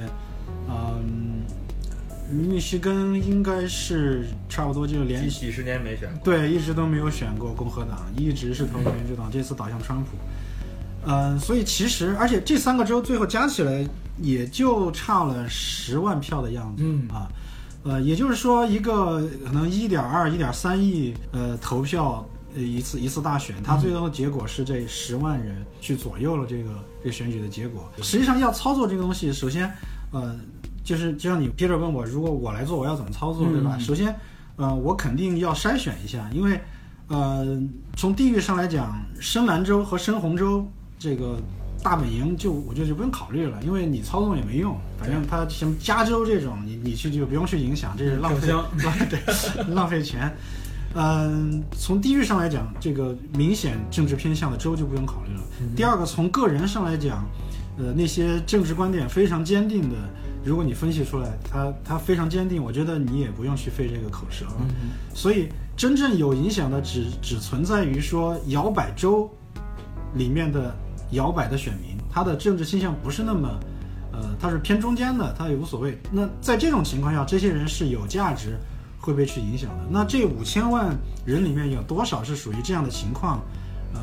[0.69, 1.41] 嗯，
[2.29, 6.19] 密歇根应该是差不多就连几几十年没选过。
[6.23, 10.09] 对一直都没有选过共和党，一直是投民主党，这次倒向川普。
[11.05, 13.85] 嗯，所以其实，而且这三个州最后加起来
[14.21, 16.83] 也就差了十万票的样子。
[16.85, 17.27] 嗯啊，
[17.83, 26.69] 呃，也就是说，一个可能一点二、一点三亿呃投票呃一次一次大选，它最终的结果是这十万人去左右了这个
[27.01, 27.91] 这个选举的结果。
[28.01, 29.69] 实际上要操作这个东西，首先
[30.11, 30.39] 呃
[30.83, 33.75] 就是就像你接着问我，如果我来做，我要怎么操作，对吧？
[33.77, 34.15] 嗯首先
[34.55, 36.61] 呃我肯定要筛选一下，因为
[37.07, 37.59] 呃
[37.97, 40.65] 从地域上来讲，深蓝州和深红州
[40.99, 41.37] 这个。
[41.83, 48.65] 大本营就我觉得就不用考虑了，因为你操纵也没用，反正它像加州这种，你你去就不用去影响，这 是浪费浪
[49.09, 49.19] 对
[49.75, 50.33] 浪费钱。
[50.95, 55.41] 嗯，从地域上来讲，这个明显政治偏向的州就不用考虑了。
[55.75, 57.25] 第二个，从个人上来讲，
[57.77, 59.95] 呃，那些政治观点非常坚定的，
[60.45, 64.67] 如果你分析出来，他他非常坚定，我觉得你也不用去费这个口舌了。
[65.15, 69.27] 所以，真正有影响的只只存在于说摇摆州
[70.13, 70.75] 里面的
[71.13, 73.49] 摇摆的选民，他的政治倾向不是那么。
[74.15, 75.97] 呃，他是偏中间的，他也无所谓。
[76.11, 78.59] 那在这种情况下，这些人是有价值，
[78.99, 79.77] 会被去影响的。
[79.89, 80.95] 那这五千万
[81.25, 83.41] 人里面有多少是属于这样的情况？
[83.91, 84.01] 呃，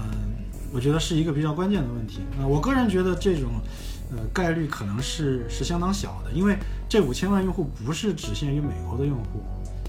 [0.72, 2.22] 我觉得是一个比较关键的问题。
[2.40, 3.50] 呃，我个人觉得这种
[4.10, 6.58] 呃概率可能是是相当小的，因为
[6.88, 9.44] 这五千万用户不是只限于美国的用户，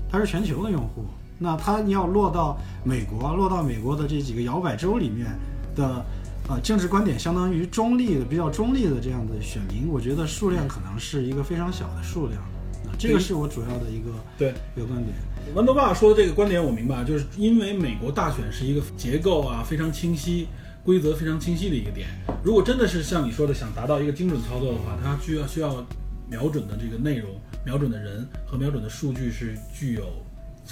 [0.07, 1.03] 它是全球的用户。
[1.39, 5.35] 那它要落到美国，落到美国的这几个摇摆州里面
[5.75, 6.05] 的。
[6.49, 12.41] 呃，政治观点相当于中立的、比较中立的这样的选民，我觉得数量可能是一个非常小的数量。
[12.41, 14.53] 啊，这个是我主要的一个对。
[14.75, 15.15] 一个观点。
[15.55, 20.47] 豌豆爸说的这个观点我明白，就是因为美国大选是一个结构啊非常清晰、
[20.83, 22.07] 规则非常清晰的一个点。
[22.43, 25.85] 如果真的是像你说的想达到一个精准操作的话，它需要需要
[26.29, 27.29] 瞄准的这个内容、
[27.65, 30.03] 瞄准的人和瞄准的数据是具有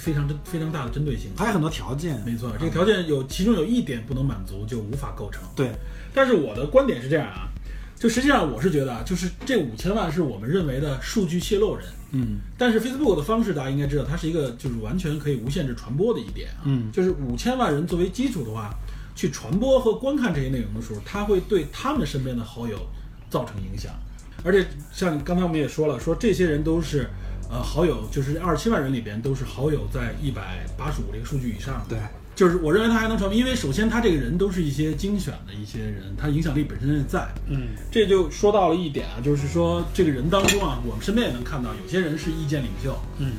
[0.00, 1.30] 非常针非常大的针对性。
[1.36, 5.42] 还有很多条件，没错，这个条件有其中有一点不能满足，就无法构成。
[5.54, 5.70] 对，
[6.14, 7.48] 但是我的观点是这样啊，
[7.96, 11.84] 就实际上我是觉得啊，就是这五千万是我们认为的数据泄露人。
[12.12, 16.64] 嗯但是 Facebook 的方式，大家应该知道，它是一个就是完全可以无限制传播的一点啊。
[16.64, 18.74] 嗯就是五千万人作为基础的话，
[19.14, 22.78] 去传播和观看这些内容的时候，它会对他们身边的好友
[23.28, 23.92] 造成影响。
[24.42, 27.08] 而且像刚才我们也说了，说这些人都是
[27.50, 31.96] 呃好友，就是二十七万人里边都是好友在一百八十五这个数据以上的。
[31.96, 31.98] 对，
[32.34, 37.28] 就是我认为他还能传播，因为首先他这个人都是一些精选的一些人，他影响力本身也在。
[37.48, 43.32] 嗯这就说到了一点啊，就是说这个人当中啊，我们身边也能看到，有些人是意见领袖，嗯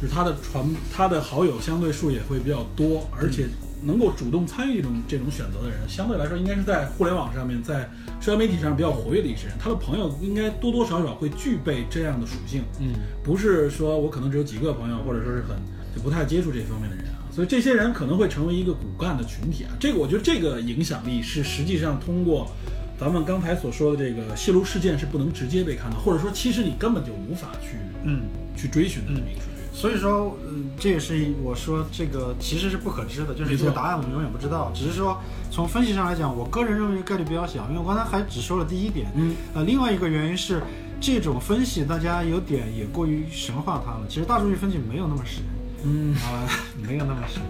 [0.00, 3.46] 就是他的传他的好友相对数也会比较多，而且
[3.84, 7.88] 能够主动参与这种这种选择的人，相对来说应该是在互联网上面，在
[8.20, 15.56] 社交媒体上比较活跃的一些人，他的朋友应该多多少少会具备这样的属性，嗯不是说我可能只有几个朋友，或者说是很
[15.94, 19.70] 就不太接触这方面的人啊，所以这些人可能会成为一个骨干的群体啊。
[19.80, 22.50] 这个我觉得这个影响力是实际上通过
[22.98, 28.22] 咱们刚才所说的这个泄露事件是不能直接被看到，或者说其实你根本就无法去嗯。
[28.54, 29.40] 去追寻的这么一个。
[29.72, 34.70] 所以说，嗯，这也是我说这个其实是不可知的，就是这个答案我们永远不知道。
[34.74, 35.18] 只是说
[35.50, 39.10] 从分析上来讲，我个人认为概率比较小，因为我刚才还只说了第一点。
[39.16, 40.62] 嗯，呃，另外一个原因是
[41.00, 44.06] 这种分析大家有点也过于神化它了。
[44.08, 45.42] 其实大数据分析没有那么神。
[45.84, 46.46] 嗯啊、
[46.80, 47.42] 没有那么神，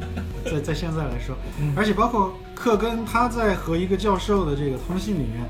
[0.43, 1.37] 在在现在来说，
[1.77, 5.47] 而且包括克根他在和一个教授的这个通信里面，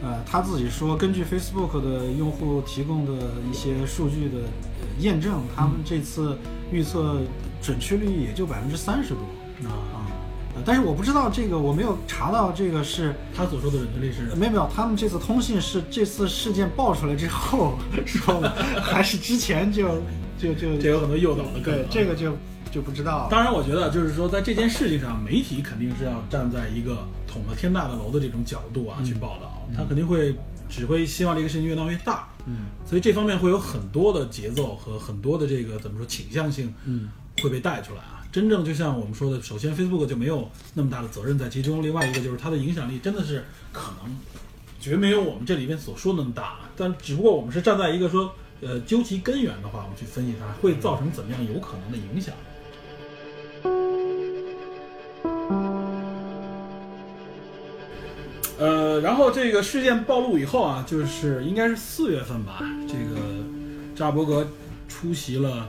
[0.00, 4.69] 呃，他自己说，根据 Facebook 的用户提供的一些数据的呃
[5.00, 6.36] 验证，他们这次
[6.70, 7.20] 预测
[7.60, 9.20] 准确率也就百分之三十多
[9.68, 9.98] 啊，啊、
[10.54, 18.50] 呃但是我不知道这个，我没有查到这个是他所说的准确率是没有没有，他们这次通信是这次事件爆出来之后 说的，
[18.82, 20.02] 还是之前就
[20.38, 21.86] 就就这有很多诱导的梗对啊。
[21.90, 22.36] 这个就
[22.70, 23.28] 就不知道了。
[23.30, 30.34] 当然，我觉得就是说，在这件事情上，媒体肯定是要站在一个捅了天大的楼的这种角度啊、去报道，他肯定会
[30.68, 32.28] 只会希望这个事情越闹越大。
[32.46, 37.10] 嗯所以这方面会有很多的节奏和很多的这个怎么说倾向性嗯
[37.42, 38.24] 会被带出来啊。
[38.32, 44.16] 真正就像我们说的，首先 Facebook 就没有那么大的责任在其中，另外一个就是它的影响力真的是可能
[44.78, 52.32] 绝没有我们这里面所说的那么大，但只不过我们是站在一个说呃究其根源的话，我们去分析它会造成怎么样有可能的影响。
[58.60, 63.18] 呃，然后这个事件暴露以后啊，就是应该是四月份吧，这个
[63.96, 64.46] 扎伯格
[64.86, 65.66] 出席了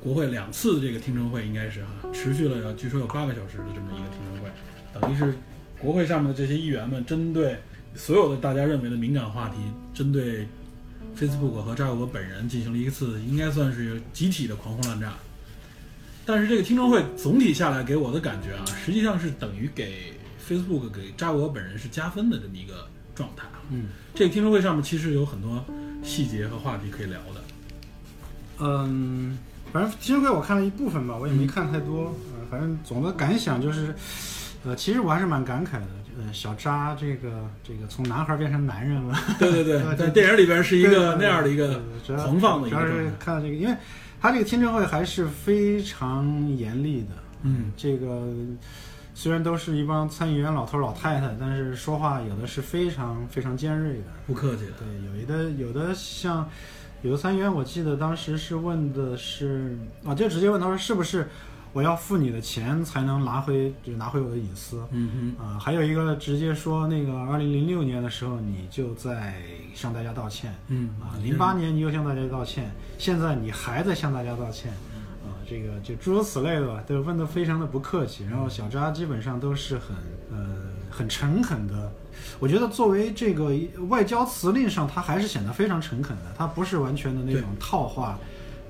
[0.00, 4.48] 国会两次的这个听证会，应该是哈，持续了据说有八个小时的这么一个听证会，
[5.00, 5.36] 等于是
[5.80, 7.56] 国会上面的这些议员们针对
[7.96, 9.56] 所有的大家认为的敏感话题，
[9.92, 10.46] 针对
[11.18, 15.12] Facebook 和扎克伯格本人进行了一次应该算是集体的狂轰滥炸。
[16.24, 20.12] 但是这个听证会总体下来给我的感觉啊，实际上是等于给
[20.48, 23.60] Facebook 给扎克伯本人是加分的这么一个状态啊。
[23.70, 25.64] 嗯，这个听证会上面其实有很多
[26.02, 27.40] 细节和话题可以聊的。
[28.58, 29.38] 嗯，
[29.72, 32.14] 反正听证会我看了一部分吧，我也没看太多。
[32.34, 33.94] 呃，反正总的感想就是，
[34.64, 35.86] 呃，其实我还是蛮感慨的。
[36.18, 39.18] 呃，小扎这个这个从男孩变成男人了。
[39.38, 43.10] 对对对， 在电影里边是一个那样的一个主要狂放的一主要是个。
[43.18, 43.74] 看到这个，因为
[44.20, 47.08] 他这个听证会还是非常严厉的。
[47.44, 48.28] 嗯，这个
[49.22, 54.04] 虽然都是一帮参议员老头老太太，但是说话有的是非常非常尖锐的。
[54.26, 54.72] 不客气的。
[54.80, 56.50] 对，有的有的像
[57.02, 61.28] 有的参议员，我记得当时是问的是啊，就直接问他说是不是
[61.72, 64.84] 我要付你的钱才能拿回，就拿回我的隐私。
[64.90, 69.40] 嗯啊、还有一个直接说，那个二零零六年的时候，你就在
[69.72, 74.91] 向大家道歉，嗯啊，零八年你又向大家道歉，现在你还在向大家道歉，啊，
[75.52, 78.24] 这个就诸如此类的吧，都问得非常的不客气。
[78.24, 79.96] 然后小扎基本上都是很
[80.30, 80.56] 呃
[80.90, 81.92] 很诚恳的，
[82.38, 83.52] 我觉得作为这个
[83.88, 88.18] 外交辞令上，他还是显得非常诚恳的，他不是完全的那种套话。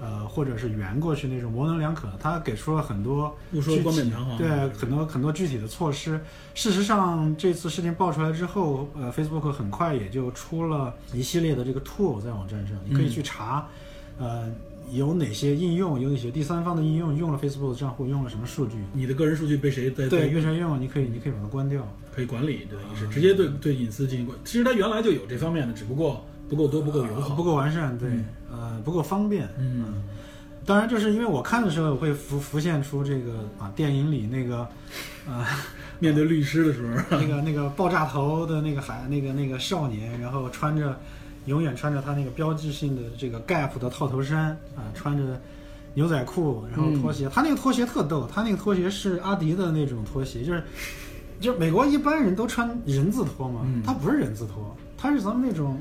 [0.05, 6.20] 呃，或者是圆过去那种模棱两可，他给出了很多不说冠冕堂皇对很多很多具体的措施。
[6.55, 13.68] 事实上，这次事情爆出来之后，呃，Facebook 很快也就出了一系列的这个 tool 在网站上，你可以去查，
[14.18, 14.51] 呃，
[14.93, 21.86] 有哪些应用，有哪些第三方的应用用了 Facebook 的账户，用了什么数据，你的个人数据被谁在对，在越谁用，你可以你可以把它关掉。
[22.14, 24.38] 可以管理，等于是直接对对隐私进行管。
[24.45, 29.49] 其实它原来就有这方面的，只不过不够多，不够友好，不够完善，对，嗯呃，不够方便。
[29.59, 30.03] 嗯
[30.64, 34.59] 当然，就是因为我看的时候会浮浮现出这个啊，电影里那个，
[35.26, 35.45] 啊、
[35.99, 41.01] 面对律师的时候，那个那个爆炸头的那个孩那个那个少年，然后穿着
[41.47, 45.40] 永远穿着他那个标志性的这个 Gap 的套头衫啊，穿着
[45.95, 50.62] 牛仔裤，然后拖鞋，他那个拖鞋特逗，他那个拖鞋是阿迪的那种拖鞋，就是
[51.40, 53.82] 就是美国一般人都穿人字拖嘛，嗯。
[53.82, 55.80] 他不是人字拖，他是咱们那种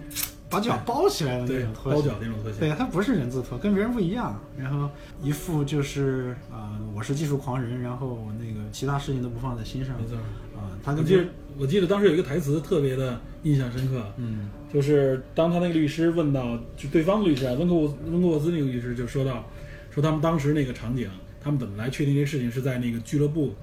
[0.51, 4.37] 把脚包起来的那对种拖鞋，包脚那种拖鞋，对，他不是人字拖，跟别人不一样。
[4.59, 4.89] 然后
[5.23, 10.17] 一副就是啊、我是技术狂人，然后那个其他事情都不放在心上没错。
[10.55, 19.45] 啊、他我记得跟别人我记得当时有一个台词特别的印象深刻，嗯就是当他那个律师问到，就对方的律师啊，温克沃温克沃兹那个律师就说到，
[19.89, 21.09] 说他们当时那个场景，
[21.41, 23.53] 他们怎么来确定这个事情是在那个俱乐部，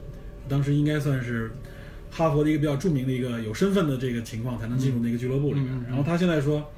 [0.49, 1.51] 当时应该算是
[2.11, 5.85] 哈佛的一个比较著名的一个有身份的这个情况才能进入那个俱乐部里面。
[5.87, 6.71] 然后他现在说，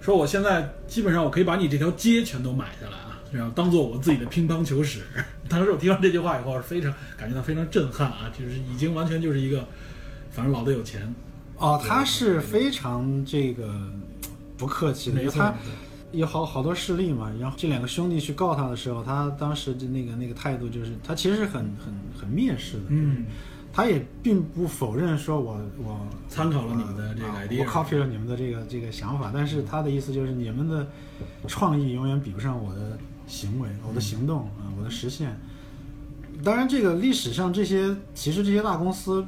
[0.00, 5.00] 说我现在基本上我可以把你这条街全都买下来啊，然后当做我自己的乒乓球室。
[5.48, 9.66] 当时我听完这句话以后，是非常感觉到非常震撼啊，就是已经完全就是一个，
[10.30, 11.14] 反正老子有钱，
[11.56, 13.72] 哦，他是非常这个
[14.56, 15.54] 不客气的，因为他
[16.12, 17.30] 有好好多事例嘛。
[17.40, 22.82] 然后这两个兄弟去告他的时候，他当时的那个那个态度就是，他其实是很很很蔑视的。
[22.88, 23.26] 嗯，
[23.76, 26.00] 他也并不否认说我我
[26.30, 30.86] 参考了你们的这个啊 idea 我 copy 了你们的这个这个想法，但是他的意思就是你们的
[31.46, 32.96] 创意永远比不上我的
[33.26, 35.38] 行为、我的行动啊、我的实现。
[36.42, 39.22] 当然，这个历史上这些其实这些大公司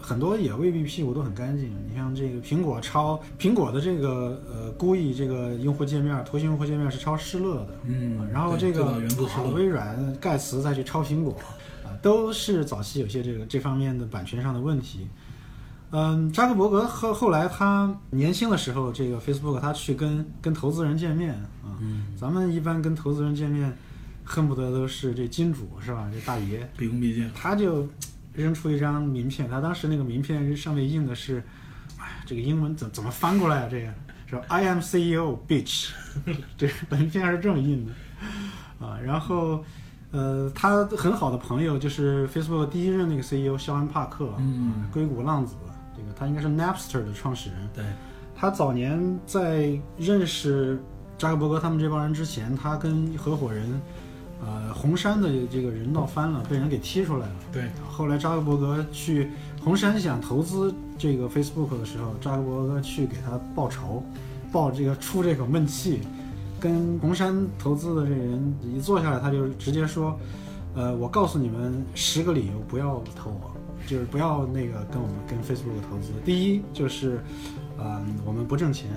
[0.00, 1.68] 很多也未必屁股都很干净。
[1.88, 9.02] 你像这个苹果抄苹果的这个呃故意这个用户界面图形用户界面是抄施乐的，嗯啊然后这个
[9.52, 11.57] 微软盖茨再去抄苹果，啊，
[12.02, 15.06] 都是早期有些这个这方面的版权上的问题。
[15.90, 21.32] 嗯，扎克伯格后后来他年轻的时候，这个 Facebook 他去跟跟投资人见面
[21.64, 23.74] 啊，嗯，咱们一般跟投资人见面，
[24.22, 26.10] 恨不得都是这金主是吧？
[26.12, 27.88] 这大爷，毕恭毕敬，他就
[28.34, 31.42] 扔出一张名片，他当时那个名片上面印的是，
[31.98, 33.68] 哎，这个英文怎怎么翻过来啊？
[33.70, 33.88] 这个
[34.26, 35.88] 说 I am CEO bitch，
[36.58, 38.98] 这个名片上是这么印的啊。
[39.02, 39.64] 然后，
[40.10, 45.54] 呃，他很好的朋友就是 Facebook 第一任那个 CEO 肖恩帕克，嗯硅谷浪子，
[45.96, 47.58] 这个他应该是 Napster 的创始人。
[47.74, 47.84] 对，
[48.34, 50.80] 他早年在认识
[51.18, 53.80] 扎克伯格他们这帮人之前，他跟合伙人，
[54.40, 57.34] 呃，红杉的这个人闹翻了，被人给踢出来了。
[57.52, 59.30] 对，后来扎克伯格去
[59.62, 64.02] 红杉想投资这个 Facebook 的时候，扎克伯格去给他报仇，
[64.50, 66.00] 报这个出这口闷气，
[66.60, 70.18] 跟红杉投资的这人一坐下来，他就直接说，
[70.74, 73.52] 呃，我告诉你们十个理由不要投我，
[73.86, 76.12] 就是不要那个跟我们跟 Facebook 投资。
[76.24, 77.20] 第一就是，
[77.78, 78.88] 呃，我们不挣钱；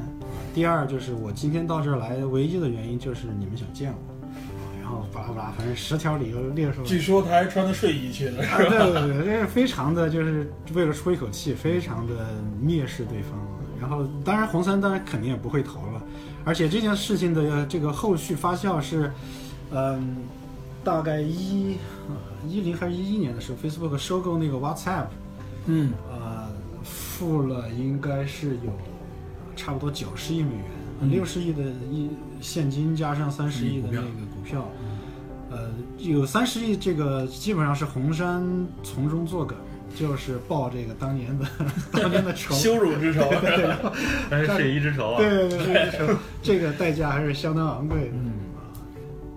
[0.54, 6.88] 第二就是我今天到这儿来唯一的原因就是你们想见我，啊然后巴拉巴拉，反正十条理由列出来。
[6.88, 12.14] 据说他还穿着睡衣去了，啊， 对对对，这是非常的，就是为了出一口气，非常的
[12.64, 13.40] 蔑视对方。
[13.80, 16.01] 然后，当然红杉当然肯定也不会投了，
[16.44, 19.12] 而且这件事情的这个后续发酵是，
[19.72, 20.18] 嗯，
[20.84, 21.78] 大概一
[22.48, 25.06] 一零还是一一年的时候，Facebook 收购那个 WhatsApp，
[25.68, 26.50] 嗯，呃，
[26.84, 28.72] 付了应该是有
[29.56, 30.66] 差不多九十亿美元，
[31.02, 31.12] 嗯。
[31.12, 31.62] 六十亿的
[31.92, 32.10] 一
[32.42, 34.68] 现金加上三十亿的那个股票，
[35.52, 35.70] 呃，
[36.00, 38.44] 有三十亿，这个基本上是红杉
[38.82, 39.58] 从中作梗，
[39.96, 41.46] 就是报这个当年的
[41.92, 42.54] 当年的仇。
[42.56, 43.30] 羞辱之仇。
[44.30, 45.18] 但是血一之仇啊。
[45.18, 48.12] 对对对，这个这个代价还是相当昂贵的。
[48.14, 48.34] 嗯，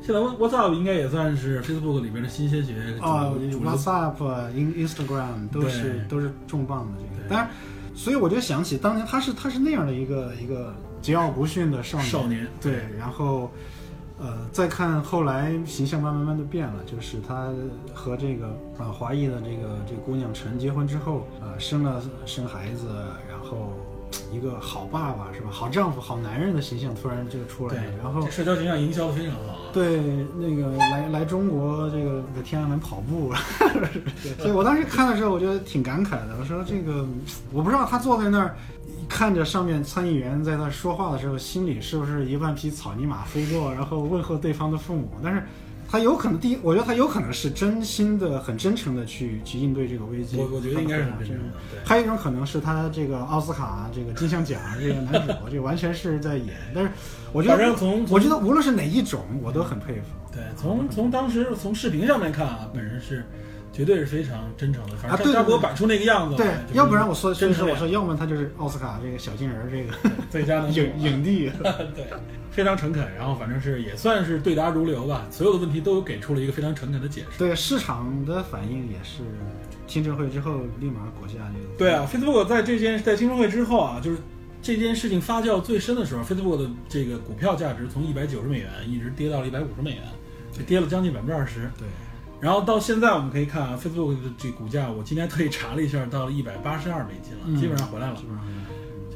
[0.02, 3.32] 现在 WhatsApp 应该也算是 Facebook 里边的新鲜血啊
[3.64, 7.48] ，WhatsApp、In Instagram 都是都是重磅的这个，当然，
[7.94, 13.50] 所以我就想起当年他是他是那样的一个一个桀骜不驯的少年，少年对，然后
[14.18, 17.52] 呃再看后来形象慢慢慢的变了，就是他
[17.92, 18.46] 和这个
[18.78, 22.86] 啊华裔的这个这个姑娘陈结婚之后，呃生了生孩子，
[23.28, 23.72] 然后
[24.32, 29.58] 一个好爸爸是吧，好丈夫、好男人的形象突然就出来对了，，然后社交形象营销的非常好。
[29.72, 30.00] 对，
[30.36, 33.32] 那个来来中国这个在天安门跑步，
[34.38, 36.36] 所以我当时看的时候，我觉得挺感慨的。
[36.38, 37.06] 我说这个，
[37.52, 38.56] 我不知道他坐在那儿，
[39.08, 45.10] 看着上面参议员在那说话的时候，心里是不是一万匹草泥马飞过，然后问候对方的父母。
[45.22, 45.42] 但是
[45.94, 50.36] 他有可能，第一，我觉得他有可能是真心的、很真诚的去去应对这个危机。
[50.36, 51.52] 我我觉得应该是很真真诚的。
[51.70, 56.56] 对，还有一种可能是他这个奥斯卡这个金像奖这个男主，这完全是在演。
[56.74, 56.90] 但是
[57.32, 60.08] 我觉得反正从我觉得无论是哪一种，我都很佩服。
[60.32, 63.24] 对，从从当时从视频上面看啊，本人是
[63.74, 64.96] 绝对是非常真诚的。
[64.96, 69.68] 反正啊对扎博摆出那个样子，对就是，要不然我说真实真是我说，要么他就是奥斯卡这个小金人儿
[70.30, 71.50] 这个 影影帝。
[71.94, 72.06] 对，
[72.50, 77.36] 非常诚恳，然后反正是也算是对答如流吧，所有的问题都给出了一个非常诚恳的解释。
[77.36, 79.24] 对市场的反应也是，
[79.88, 84.18] 听证会之后立马股价就对啊，Facebook 在这件在听证会之后啊，就是
[84.62, 90.02] 这件事情发酵最深的时候，Facebook 的这个股票价值从一百九十美元一直跌到了一百五十美元，
[90.52, 91.68] 就跌了将近百分之二十。
[91.76, 91.88] 对
[92.44, 98.38] 然后到现在我们可以看啊，Facebook 的这股价，我今天特意查了一下，到了一百八十二美金了，嗯基本上回来了是不是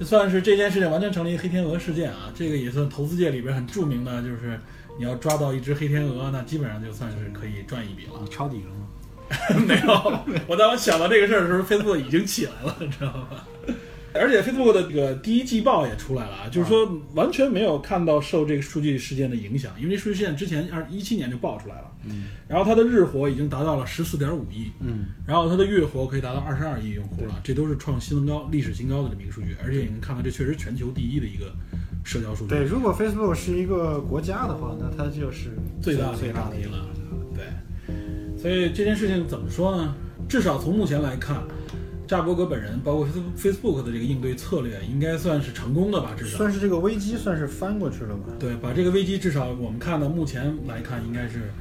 [0.00, 4.58] 就算是这件事情完全成了一个黑天鹅事件啊，这个也算投资界里边很著名的，就是
[4.98, 8.12] 你要抓到一只黑天鹅，那基本上就算是可以赚一笔了。
[8.22, 8.86] 你抄底了吗？
[9.68, 13.46] 没有，我当我想到这个事儿的时候，Facebook 已经起来了，你知道吧？
[14.18, 31.52] 而且 Facebook 的这个第一季报也出来了啊，就是说完全没有看到受这个数据事件的影响，因为这数据事件之前二一七年就爆出来了，嗯然后它的日活已经达到了十四点五亿，嗯，然后它的月活可以达到二十二亿用户了，这都是创新高、历史新高的这么一个数据，而且也能看到这确实全球第一的一个
[32.04, 35.50] 社交数据，对，如果 Facebook 是一个国家的话，那它就是
[35.80, 36.86] 最大最大的一个了。
[37.34, 37.44] 对，
[38.40, 39.94] 所以这件事情怎么说呢？
[40.28, 41.42] 至少从目前来看，
[42.08, 43.06] 扎伯格本人包括
[43.36, 46.14] Facebook 的这个应对策略，应该算是成功的吧？
[46.16, 48.32] 至少算是这个危机算是翻过去了吧？
[48.40, 51.52] 对，把这个危机至少我们看到目前来看，应该是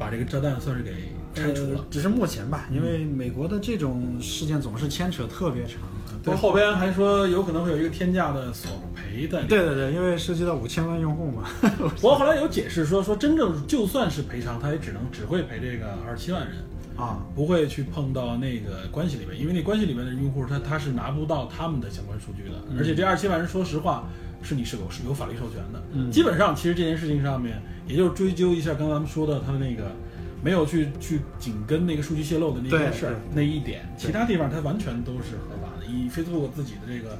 [0.00, 0.92] 把这个炸弹算是给
[1.34, 1.78] 拆除了。
[1.78, 5.74] 呃只是目前吧，因为美国的这种事件总是牵扯特别长。
[6.22, 9.44] 不过后边还说有可能会有一个天价的索赔的。
[9.44, 11.44] 对对对，因为涉及到五千万用户嘛。
[12.00, 16.56] 不过后来有解释说，说真正就算是赔偿，他也只能只会赔这个二十七万人。
[16.96, 24.08] 啊，不会去碰到那个关系里面，因为那关系里面的用户他他是拿不到他们的相关数据的，而且这二十七万人说实话
[24.42, 26.10] 是你是有是有法律授权的，嗯。
[26.10, 29.92] 基本上其实这件事情上面，也就是追究一下刚才咱们说的他的那个
[30.42, 35.86] 没有去去紧跟那个数据泄露的那件事儿那一点，其他地方它完全都是合法的。
[35.86, 37.18] 以 Facebook 自己的这个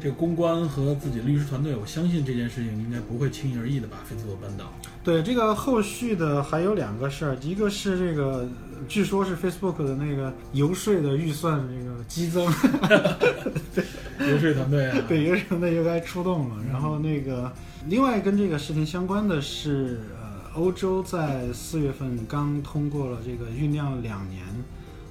[0.00, 4.72] 这个公关和自己的律师团队，我相信这件事情应该不会轻易而易的把 Facebook 扳倒。
[5.02, 8.48] 对这个后续的还有两个事儿，一个是这个，
[8.88, 12.44] 据说是 Facebook 的那个游说的预算这个激增，
[14.30, 16.56] 游说团队啊， 对，游说团队又该出动了。
[16.70, 17.52] 然后那个，
[17.88, 24.42] 另外跟这个事情相关的是，呃，欧洲在四月份刚通过了这个酝酿两年，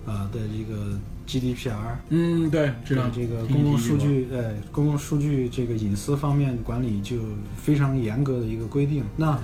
[0.06, 0.98] 呃的这个
[1.28, 3.10] GDPR，嗯，对，知道。
[3.14, 7.18] 这个公共数据，呃，公共数据这个隐私方面管理就
[7.58, 9.04] 非常严格的一个规定。
[9.18, 9.40] 那，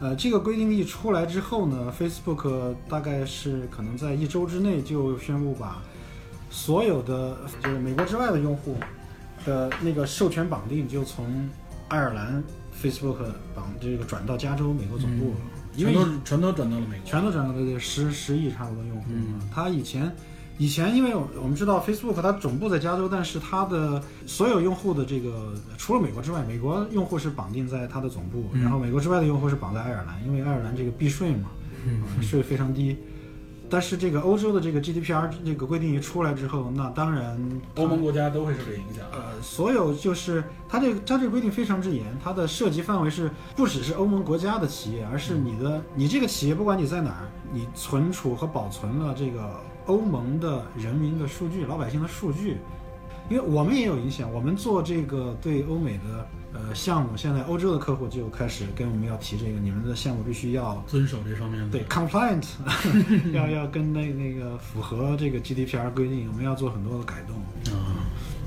[0.00, 5.82] 呃，这个规定一出来之后呢，Facebook 大概是可能在一周之内就宣布把
[6.50, 8.76] 所有的就是美国之外的用户
[9.44, 11.48] 的那个授权绑定就从
[11.88, 12.42] 爱尔兰
[12.80, 13.16] Facebook
[13.54, 15.36] 绑这个转到加州美国总部了，
[15.74, 17.04] 因为全都全都转到了美国。
[17.04, 19.04] 全都转到了这十十亿差不多用户。
[19.08, 20.14] 嗯，他以前
[20.58, 31.48] 以前因为我们知道 Facebook 它总部在加州，但是它的所有用户的这个除了美国之外，美国用户是绑定在它的总部，然后美国之外的用户是绑在爱尔兰，因为爱尔兰这个避税嘛，
[31.86, 32.96] 嗯，税非常低。
[33.70, 37.38] 但是这个欧洲的这个 GDPR 这个规定一出来之后，那当然
[37.76, 39.04] 欧盟国家都会受这影响。
[39.12, 52.56] 呃，所有就是它这个它这个规定非常之严，它的涉及范围是不只是欧盟国家的企业，而是你的你这个企业不管你在哪儿，你存储和保存了这个欧盟的人民的数据、老百姓的数据，
[53.28, 62.44] 因为我们也有影响，我们做这个对欧美的呃项目，现在欧洲的客户就开始跟我们要提这个，你们的项目必须要遵守这方面的对 compliant，
[63.34, 67.36] 要要跟那那个符合这个 GDPR 规定，我们要做很多的改动。
[67.74, 67.96] 啊，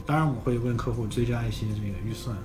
[0.05, 2.35] 当然，我们会问客户追加一些这个预算，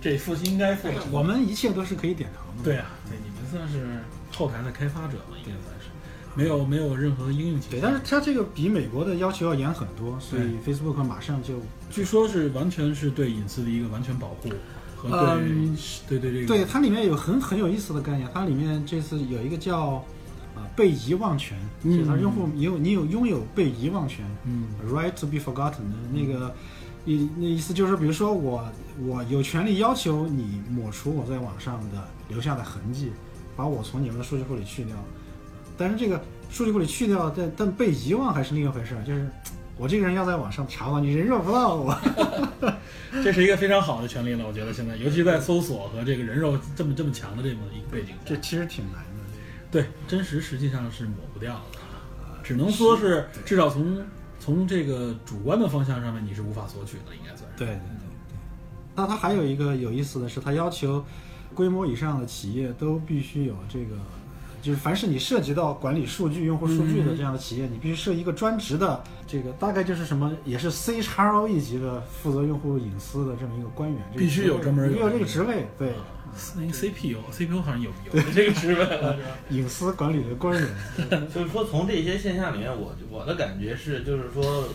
[0.00, 0.96] 这付应该付的。
[1.10, 2.64] 我们一切都是可以点头的。
[2.64, 4.00] 对啊，对，你们算是
[4.32, 5.73] 后台的开发者嘛，应该算是，
[6.34, 7.80] 没有没有任何应用对。
[7.80, 11.54] 但是它这个比美国的要求要严很多，所以 Facebook 马上就
[11.90, 14.50] 据说是完全是对隐私的一个完全保护
[14.96, 15.76] 和对、嗯
[16.08, 20.04] 对对这个对它里面有很很有意思的概念，它里面这次有一个叫
[20.54, 26.54] 啊、被遗忘权，嗯就是它用户你有你有拥有被遗忘权嗯，right to be forgotten 的那个。
[27.06, 28.66] 意那意思就是，比如说我
[29.06, 33.10] 我有权利要求你抹除我在网上的留下的痕迹，
[33.54, 34.96] 把我从你们的数据库里去掉。
[35.76, 39.28] 但是这个数据库里去掉，但但被遗忘还是另一回事儿，就是
[39.76, 41.96] 我这个人要在网上查到，你人肉不到我。
[43.22, 49.10] 这是一个非常好的权利了，我觉得现在，尤其在搜索和这个人肉这么这么强的这么一个背景下，这其实挺难的。
[49.70, 51.78] 对真实实际上是抹不掉的，
[52.42, 54.00] 只能说是至少从
[54.38, 57.58] 从这个主观的方向上面你是无法索取的，应该算是。
[57.58, 58.36] 对对对对。
[58.94, 61.04] 那它还有一个有意思的是，它要求
[61.54, 63.96] 规模以上的企业都必须有这个，
[64.64, 75.92] 就是凡是你涉及到管理数据、用户数据的这样的企业，你必须设一个专职的这个，大概就是什么，也是 CHRO 一级的负责用户隐私的这么一个官员，这个必须有专门有你有这个职位，对，
[76.56, 79.14] 那个 CPU CPU 好像有有这个职位了，
[79.50, 80.66] 隐私管理的官员。
[81.28, 84.66] 就是说，从这些现象里面，我我的感觉是，就是说，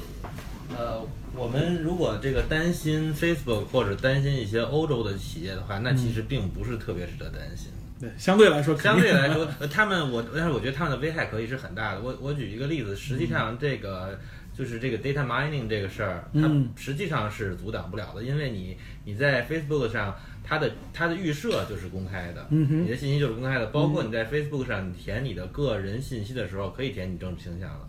[0.78, 1.02] 呃，
[1.36, 7.72] 我们如果这个担心 Facebook 或者担心一些欧洲的企业的话，那其实并不是特别值得担心。
[8.00, 12.02] 对，相对来说，相对来说，呃他们我，但是我觉得他们的危害可以是很大的。
[12.02, 14.18] 我我举一个例子，实际上这个
[14.58, 27.82] 就是这个 data mining 这个事儿，它嗯实际上是阻挡不了的，因为你你在 Facebook 上，它的它的预设就是公开的，嗯你的信息就是公开的，包括你在 Facebook 上你填你的个人信息的时候，可以填你政治倾向的。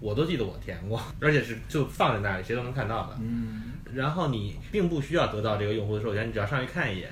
[0.00, 3.16] 我都记得我填过，而且是就放在那里，谁都能看到的。
[3.20, 3.62] 嗯，
[3.94, 7.08] 然后你并不需要得到这个用户的授权，你只要上去看一眼，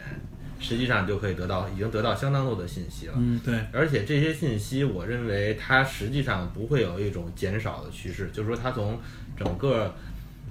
[0.60, 3.14] 实际上就可以得到已经得到相当多的信息了。
[3.16, 9.00] 嗯，对，而且这些信息，我认为它实际上不会有一种减少的趋势，就是说它从
[9.36, 9.94] 整个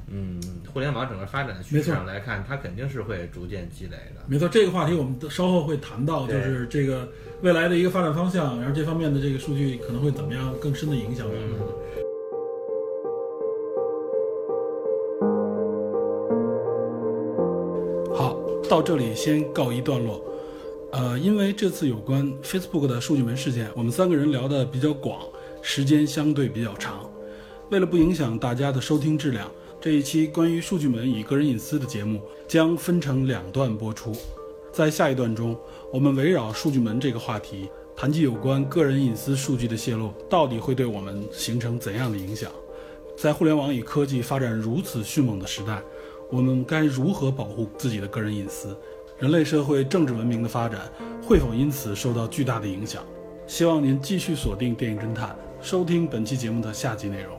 [0.07, 0.41] 嗯
[0.74, 4.24] 互联网整个发展的趋势上来看，它肯定是会逐渐积累的。
[4.28, 7.07] 没错，这个话题我们稍后会谈到，就是这个
[7.41, 11.60] 未来的一个发展方向，然后这方面的这个数据可能会怎么样更深的影响我们。
[11.60, 11.66] 好，
[18.70, 20.24] 到这里先告一段落。
[20.91, 25.24] 呃，因为这次有关 Facebook 的数据门事件，我们三个人聊得比较广，
[25.59, 27.09] 时间相对比较长。
[27.72, 29.49] 为了不影响大家的收听质量，
[29.82, 34.13] 这一期关于数据门与个人隐私的节目将分成两段播出。
[34.72, 35.57] 在下一段中，
[35.91, 42.51] 我们围绕数据门这个话题，谈及有关个人隐私数据的泄露到底会对我们形成怎样的影响。
[43.17, 45.82] 在互联网与科技发展如此迅猛的时代，
[46.32, 48.77] 我们该如何保护自己的个人隐私？
[49.17, 50.82] 人类社会政治文明的发展
[51.23, 53.03] 会否因此受到巨大的影响？
[53.47, 57.36] 希望您继续锁定电影侦探，收听本期节目的下集内容。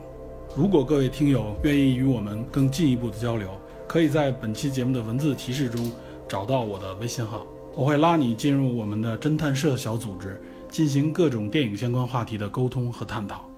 [0.57, 3.49] 如果各位听友愿意与我们更进一步的交流，
[3.87, 5.89] 可以在本期节目的文字提示中
[6.27, 13.49] 找到我的微信号，我会拉你进入我们的侦探社小组织，进行各种电影相关话题的沟通和探讨。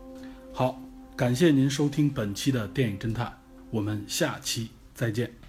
[0.53, 0.79] 好，
[1.15, 3.33] 感谢您收听本期的电影侦探，
[3.71, 5.42] 我们下期再见。